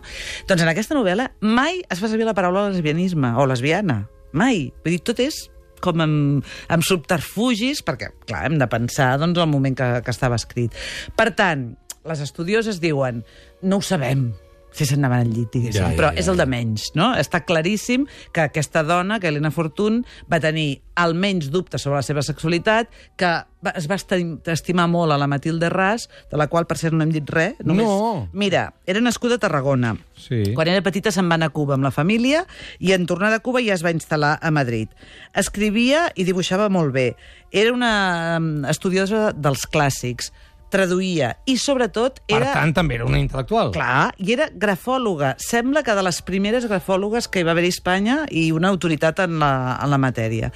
Doncs 0.50 0.66
en 0.66 0.72
aquesta 0.72 0.98
novel·la 0.98 1.30
mai 1.46 1.82
es 1.86 2.02
fa 2.02 2.10
servir 2.10 2.28
la 2.28 2.36
paraula 2.38 2.70
lesbianisme 2.70 3.36
o 3.40 3.46
lesbiana. 3.50 4.04
Mai. 4.34 4.68
Vull 4.84 4.98
dir, 4.98 5.04
tot 5.06 5.22
és 5.24 5.48
com 5.84 6.04
amb, 6.04 6.50
amb 6.72 6.86
subterfugis, 6.86 7.84
perquè, 7.88 8.12
clar, 8.28 8.44
hem 8.50 8.58
de 8.60 8.68
pensar 8.72 9.14
doncs, 9.22 9.40
el 9.40 9.50
moment 9.52 9.78
que, 9.80 9.90
que 10.06 10.14
estava 10.14 10.40
escrit. 10.40 10.76
Per 11.16 11.30
tant, 11.38 11.72
les 12.10 12.22
estudioses 12.24 12.82
diuen, 12.84 13.24
no 13.64 13.80
ho 13.80 13.86
sabem, 13.86 14.30
si 14.72 14.86
se'n 14.86 15.00
anaven 15.04 15.26
al 15.28 15.34
llit, 15.34 15.50
diguéssim, 15.54 15.82
Ja, 15.82 15.90
ja, 15.90 15.96
però 15.98 16.12
ja, 16.14 16.20
és 16.22 16.28
el 16.30 16.38
de 16.38 16.46
menys, 16.46 16.92
no? 16.96 17.12
Està 17.18 17.42
claríssim 17.46 18.06
que 18.34 18.42
aquesta 18.42 18.84
dona, 18.84 19.20
que 19.20 19.28
Helena 19.32 19.52
Fortún, 19.52 20.04
va 20.32 20.40
tenir 20.40 20.82
almenys 21.00 21.48
dubtes 21.50 21.82
sobre 21.82 21.96
la 22.02 22.04
seva 22.04 22.22
sexualitat, 22.22 22.90
que 23.18 23.30
es 23.76 23.88
va 23.90 23.96
estim- 23.96 24.38
estimar 24.52 24.88
molt 24.92 25.12
a 25.14 25.18
la 25.18 25.28
Matilde 25.32 25.70
Ras, 25.70 26.10
de 26.32 26.38
la 26.38 26.48
qual, 26.48 26.66
per 26.68 26.78
cert, 26.78 26.94
no 26.94 27.04
hem 27.04 27.12
dit 27.12 27.30
res. 27.30 27.56
No. 27.64 28.28
Mira, 28.34 28.74
era 28.86 29.00
nascuda 29.02 29.36
a 29.36 29.40
Tarragona. 29.40 29.96
Sí. 30.20 30.54
Quan 30.54 30.68
era 30.68 30.82
petita 30.84 31.12
se'n 31.12 31.30
va 31.32 31.36
anar 31.40 31.48
a 31.50 31.56
Cuba 31.56 31.76
amb 31.76 31.84
la 31.88 31.92
família 31.96 32.46
i 32.80 32.92
en 32.92 33.06
tornar 33.08 33.32
de 33.32 33.40
Cuba 33.40 33.62
ja 33.64 33.74
es 33.74 33.84
va 33.84 33.92
instal·lar 33.96 34.38
a 34.42 34.52
Madrid. 34.52 34.90
Escrivia 35.34 36.10
i 36.16 36.26
dibuixava 36.28 36.70
molt 36.70 36.92
bé. 36.94 37.16
Era 37.52 37.72
una 37.74 38.40
mm, 38.40 38.66
estudiosa 38.70 39.32
dels 39.34 39.66
clàssics. 39.72 40.32
Traduïa 40.70 41.34
i, 41.50 41.58
sobretot, 41.58 42.22
Per 42.30 42.38
era... 42.38 42.54
tant, 42.54 42.74
també 42.78 43.00
era 43.00 43.08
una 43.08 43.20
intel·lectual. 43.22 43.72
Clar, 43.76 44.12
i 44.18 44.34
era 44.36 44.50
grafòloga. 44.54 45.36
Sembla 45.42 45.84
que 45.84 45.96
de 45.98 46.04
les 46.06 46.22
primeres 46.26 46.68
grafòlogues 46.70 47.30
que 47.30 47.42
hi 47.42 47.48
va 47.48 47.56
haver 47.56 47.66
a 47.68 47.74
Espanya 47.74 48.20
i 48.30 48.50
una 48.56 48.70
autoritat 48.74 49.24
en 49.26 49.40
la, 49.42 49.52
en 49.82 49.90
la 49.94 50.02
matèria. 50.02 50.52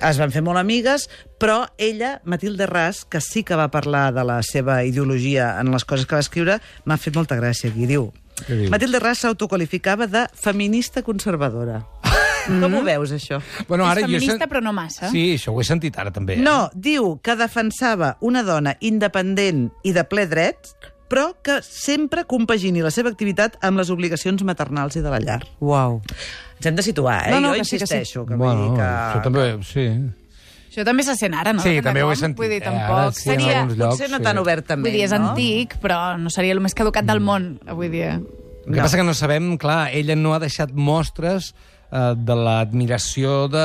Es 0.00 0.20
van 0.20 0.32
fer 0.32 0.40
molt 0.44 0.60
amigues, 0.60 1.08
però 1.40 1.66
ella, 1.76 2.18
Matilde 2.24 2.66
Ras, 2.66 3.04
que 3.04 3.20
sí 3.20 3.44
que 3.44 3.58
va 3.58 3.70
parlar 3.72 4.10
de 4.16 4.24
la 4.24 4.40
seva 4.46 4.80
ideologia 4.84 5.54
en 5.60 5.72
les 5.74 5.84
coses 5.84 6.08
que 6.08 6.16
va 6.16 6.24
escriure, 6.24 6.58
m'ha 6.84 7.00
fet 7.00 7.16
molta 7.16 7.36
gràcia 7.36 7.68
aquí. 7.72 7.88
Diu? 7.90 8.10
Matilde 8.72 9.00
Ras 9.02 9.20
s'autoqualificava 9.26 10.06
de 10.08 10.24
feminista 10.32 11.02
conservadora. 11.04 11.82
Com 12.46 12.74
ho 12.74 12.82
veus, 12.86 13.12
això? 13.12 13.40
Bueno, 13.68 13.84
és 13.84 13.90
ara 13.90 14.00
jo 14.00 14.06
he 14.06 14.10
feminista, 14.10 14.38
sen- 14.38 14.50
però 14.50 14.62
no 14.62 14.72
massa. 14.72 15.10
Sí, 15.10 15.34
això 15.36 15.52
ho 15.52 15.60
he 15.60 15.64
sentit 15.64 15.96
ara 15.98 16.10
també. 16.10 16.34
eh? 16.34 16.42
No, 16.44 16.70
diu 16.74 17.18
que 17.22 17.36
defensava 17.36 18.16
una 18.20 18.42
dona 18.42 18.76
independent 18.80 19.70
i 19.84 19.92
de 19.92 20.04
ple 20.04 20.26
dret, 20.26 20.72
però 21.10 21.34
que 21.42 21.60
sempre 21.62 22.24
compagini 22.24 22.82
la 22.82 22.90
seva 22.94 23.10
activitat 23.10 23.56
amb 23.66 23.78
les 23.78 23.90
obligacions 23.90 24.42
maternals 24.46 24.96
i 24.96 25.00
de 25.02 25.10
la 25.10 25.18
llar. 25.18 25.40
Uau. 25.60 26.00
Ens 26.60 26.66
hem 26.66 26.76
de 26.76 26.82
situar, 26.82 27.28
eh? 27.28 27.30
No, 27.34 27.40
no, 27.40 27.52
jo 27.54 27.58
que 27.58 27.64
sí, 27.64 27.78
que 27.78 27.86
sí. 27.86 27.94
insisteixo. 27.96 28.26
Que, 28.26 28.34
Bueno, 28.36 28.74
que... 28.76 28.82
això 28.82 29.22
també, 29.24 29.46
sí. 29.64 29.86
Això 30.70 30.84
també 30.86 31.02
se 31.02 31.16
sent 31.18 31.34
ara, 31.34 31.52
no? 31.52 31.62
Sí, 31.64 31.80
també 31.82 32.02
ho 32.04 32.12
he 32.12 32.16
sentit, 32.16 32.38
Vull 32.38 32.48
dir, 32.52 32.60
eh, 32.62 32.66
ara 32.68 32.86
tampoc 32.86 33.16
sí, 33.18 33.30
en 33.30 33.40
seria... 33.40 33.64
llocs, 33.66 33.96
Potser 33.96 34.10
no 34.12 34.18
sí. 34.18 34.22
tan 34.22 34.38
obertament, 34.38 34.84
Vull 34.86 34.94
dir, 34.94 35.02
és 35.08 35.10
no? 35.16 35.30
antic, 35.32 35.74
però 35.82 36.16
no 36.20 36.30
seria 36.30 36.52
el 36.54 36.60
més 36.62 36.74
caducat 36.78 37.04
del 37.08 37.18
món, 37.20 37.56
avui 37.66 37.88
dia. 37.90 38.20
El 38.20 38.70
que 38.70 38.76
No. 38.76 38.82
passa 38.84 38.96
que 39.00 39.02
no 39.02 39.14
sabem, 39.14 39.56
clar, 39.58 39.88
ella 39.92 40.14
no 40.14 40.32
ha 40.34 40.38
deixat 40.38 40.70
mostres 40.70 41.54
eh, 41.92 42.14
de 42.16 42.34
l'admiració 42.36 43.48
de, 43.50 43.64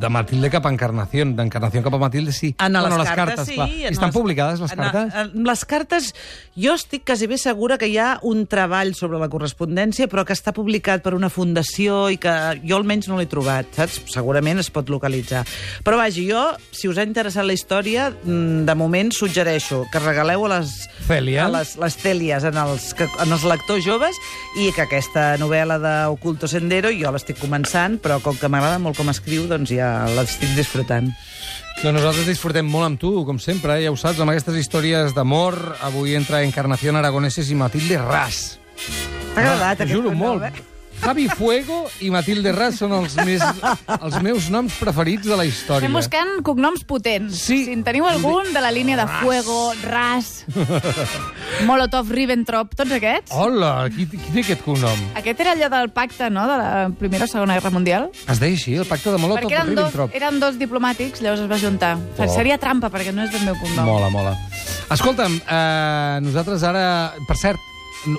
de 0.00 0.08
Matilde 0.12 0.50
cap 0.50 0.66
a 0.66 0.72
Encarnació. 0.72 1.24
D'Encarnació 1.36 1.82
cap 1.84 1.94
a 1.94 2.00
Matilde, 2.02 2.32
sí. 2.32 2.54
En 2.58 2.72
Bueno, 2.72 2.98
les, 2.98 3.10
cartes, 3.10 3.46
sí. 3.46 3.54
clar. 3.54 3.68
en 3.68 3.92
Estan 3.92 4.08
les- 4.10 4.14
publicades, 4.16 4.60
les 4.60 4.72
en- 4.72 4.78
cartes? 4.78 5.14
En, 5.14 5.44
les 5.44 5.64
cartes, 5.64 6.14
jo 6.56 6.74
estic 6.74 7.04
quasi 7.06 7.26
bé 7.26 7.38
segura 7.38 7.78
que 7.78 7.88
hi 7.88 7.98
ha 7.98 8.18
un 8.22 8.46
treball 8.46 8.94
sobre 8.94 9.18
la 9.18 9.28
correspondència, 9.28 10.08
però 10.08 10.24
que 10.24 10.32
està 10.36 10.52
publicat 10.52 11.02
per 11.02 11.14
una 11.14 11.28
fundació 11.30 12.08
i 12.10 12.16
que 12.18 12.32
jo 12.64 12.76
almenys 12.76 13.08
no 13.08 13.18
l'he 13.18 13.26
trobat, 13.30 13.66
saps? 13.76 14.00
Segurament 14.12 14.58
es 14.62 14.70
pot 14.70 14.88
localitzar. 14.90 15.44
Però 15.84 15.96
vaja, 16.00 16.22
jo, 16.24 16.42
si 16.72 16.88
us 16.88 16.98
ha 16.98 17.04
interessat 17.06 17.44
la 17.46 17.52
història, 17.56 18.10
mm, 18.10 18.64
de 18.68 18.74
moment 18.78 19.12
suggereixo 19.12 19.84
que 19.92 19.98
regaleu 20.00 20.46
a 20.46 20.58
les, 20.58 20.88
Cèlia. 21.06 21.46
a 21.46 21.48
les, 21.50 21.76
les 21.76 21.96
Cèlies 21.98 22.44
en 22.48 22.56
els, 22.56 22.92
que, 22.94 23.04
en 23.20 23.32
els 23.32 23.44
lectors 23.44 23.84
joves 23.84 24.16
i 24.58 24.70
que 24.72 24.82
aquesta 24.86 25.36
novel·la 25.38 25.78
d'Oculto 25.82 26.48
Sendero 26.48 26.90
jo 26.94 27.10
l'estic 27.12 27.38
començant, 27.42 27.98
però 28.02 28.20
com 28.22 28.38
que 28.38 28.48
m'agrada 28.48 28.78
molt 28.82 28.96
com 28.96 29.10
escriu, 29.12 29.48
doncs 29.50 29.74
ja 29.74 29.92
l'estic 30.14 30.54
disfrutant. 30.56 31.10
Doncs 31.82 31.96
nosaltres 31.98 32.28
disfrutem 32.30 32.68
molt 32.68 32.86
amb 32.86 33.00
tu, 33.02 33.12
com 33.26 33.38
sempre, 33.42 33.80
ja 33.82 33.90
ho 33.92 33.98
saps, 33.98 34.20
amb 34.22 34.30
aquestes 34.32 34.56
històries 34.60 35.14
d'amor. 35.16 35.58
Avui 35.82 36.14
entra 36.18 36.44
Encarnació 36.46 36.94
Aragoneses 36.96 37.50
i 37.50 37.58
Matilde 37.58 37.98
Ras. 38.00 38.58
T'ha 39.34 39.40
agradat 39.40 39.80
T'ho 39.80 39.88
aquest 39.88 39.96
juro, 39.96 40.12
molt. 40.14 40.44
eh? 40.48 40.71
Javi 41.02 41.26
Fuego 41.28 41.88
i 42.00 42.10
Matilde 42.14 42.52
Ras 42.54 42.76
són 42.78 42.92
els, 42.94 43.16
més, 43.26 43.42
els 43.96 44.16
meus 44.22 44.46
noms 44.54 44.76
preferits 44.78 45.26
de 45.26 45.34
la 45.38 45.44
història. 45.48 45.82
Estem 45.82 45.96
buscant 45.98 46.30
cognoms 46.46 46.84
potents. 46.86 47.40
Sí. 47.42 47.64
Si 47.66 47.74
en 47.74 47.82
teniu 47.82 48.06
algun 48.06 48.52
de 48.54 48.62
la 48.62 48.70
línia 48.70 48.96
de 49.00 49.06
Fuego, 49.18 49.72
Ras, 49.82 50.44
Molotov, 51.66 52.10
Ribbentrop, 52.14 52.76
tots 52.78 52.94
aquests. 52.94 53.34
Hola, 53.34 53.88
qui, 53.90 54.06
qui 54.12 54.30
té 54.30 54.44
aquest 54.44 54.62
cognom? 54.66 55.02
Aquest 55.18 55.42
era 55.42 55.56
allò 55.56 55.72
del 55.74 55.90
pacte, 55.94 56.30
no?, 56.30 56.46
de 56.50 56.60
la 56.60 56.70
Primera 56.98 57.26
o 57.26 57.32
Segona 57.32 57.58
Guerra 57.58 57.74
Mundial. 57.74 58.08
Es 58.30 58.38
deia 58.42 58.54
així, 58.54 58.76
el 58.78 58.86
pacte 58.86 59.10
de 59.10 59.18
Molotov 59.22 59.42
perquè 59.48 59.58
eren 59.58 59.74
dos, 59.74 59.90
Ribbentrop. 59.90 60.16
eren 60.22 60.40
dos 60.42 60.60
diplomàtics, 60.62 61.24
llavors 61.24 61.42
es 61.42 61.50
va 61.50 61.58
juntar. 61.58 61.96
Oh. 61.98 62.30
Seria 62.30 62.60
trampa, 62.62 62.92
perquè 62.94 63.10
no 63.14 63.26
és 63.26 63.34
del 63.34 63.42
meu 63.48 63.58
cognom. 63.58 63.90
Mola, 63.90 64.12
mola. 64.14 64.36
Escolta'm, 64.92 65.40
eh, 65.42 66.22
nosaltres 66.22 66.62
ara... 66.68 66.86
Per 67.26 67.36
cert, 67.40 67.68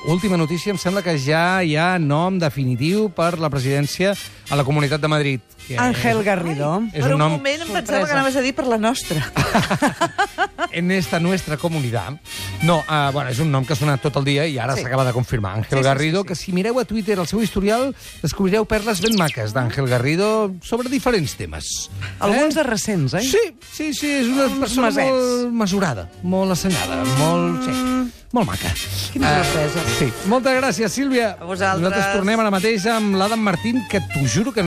última 0.08 0.38
notícia, 0.38 0.72
em 0.72 0.78
sembla 0.78 1.02
que 1.04 1.18
ja 1.20 1.64
hi 1.64 1.76
ha 1.76 1.98
nom 2.00 2.38
definitiu 2.40 3.10
per 3.14 3.38
la 3.40 3.50
presidència 3.52 4.14
a 4.50 4.60
la 4.60 4.64
Comunitat 4.64 5.02
de 5.02 5.10
Madrid. 5.12 5.42
Que 5.68 5.78
Ángel 5.80 6.24
Garrido. 6.24 6.72
És 6.92 7.04
per 7.04 7.14
un 7.14 7.18
un, 7.18 7.24
nom 7.24 7.36
moment 7.38 7.62
em 7.62 7.68
sorpresa. 7.68 7.82
pensava 7.82 8.08
que 8.08 8.16
anaves 8.16 8.38
a 8.40 8.44
dir 8.46 8.54
per 8.56 8.68
la 8.68 8.80
nostra. 8.80 9.24
en 10.74 10.92
esta 10.92 11.20
nuestra 11.20 11.58
comunidad. 11.58 12.20
No, 12.64 12.80
uh, 12.88 13.12
bueno, 13.12 13.30
és 13.30 13.40
un 13.40 13.52
nom 13.52 13.66
que 13.66 13.74
ha 13.74 13.76
sonat 13.76 14.02
tot 14.02 14.16
el 14.18 14.24
dia 14.26 14.46
i 14.48 14.58
ara 14.58 14.76
Sí. 14.76 14.84
s'acaba 14.84 15.04
de 15.06 15.14
confirmar. 15.14 15.56
Ángel 15.58 15.80
Sí, 15.80 15.84
sí, 15.84 15.84
Garrido, 15.84 16.22
sí, 16.22 16.24
sí. 16.24 16.28
que 16.28 16.36
si 16.36 16.52
mireu 16.54 16.80
a 16.80 16.86
Twitter 16.86 17.18
el 17.20 17.28
seu 17.28 17.42
historial, 17.42 17.96
descobrireu 18.22 18.66
perles 18.66 19.02
ben 19.02 19.16
maques 19.18 19.54
d'Ángel 19.54 19.88
Garrido 19.88 20.54
sobre 20.62 20.90
diferents 20.90 21.36
temes. 21.36 21.90
Alguns 22.20 22.56
de 22.56 22.64
recents, 22.64 23.14
eh? 23.16 23.22
Sí, 23.22 23.40
sí, 23.72 23.94
sí, 23.94 24.12
és 24.12 24.28
una 24.28 24.46
Uns 24.46 24.60
persona 24.60 24.88
mesets. 24.92 25.10
molt 25.10 25.52
mesurada, 25.54 26.10
molt 26.24 26.52
assenyada, 26.52 27.04
molt... 27.18 27.64
Sí, 27.66 28.12
molt 28.34 28.48
maca. 28.48 28.72
Quina 29.14 29.30
Eh, 29.40 29.44
sorpresa. 29.44 29.80
Sí. 30.00 30.08
Moltes 30.28 30.54
gràcies, 30.60 30.90
Sílvia. 30.90 31.38
A 31.40 31.46
vosaltres. 31.46 31.82
Nosaltres 31.84 32.14
tornem 32.16 32.40
ara 32.40 32.50
mateix 32.52 32.86
amb 32.88 33.16
l'Adam 33.16 33.40
Martín, 33.40 33.82
que 33.90 34.00
t'ho 34.02 34.26
juro 34.28 34.52
que 34.54 34.62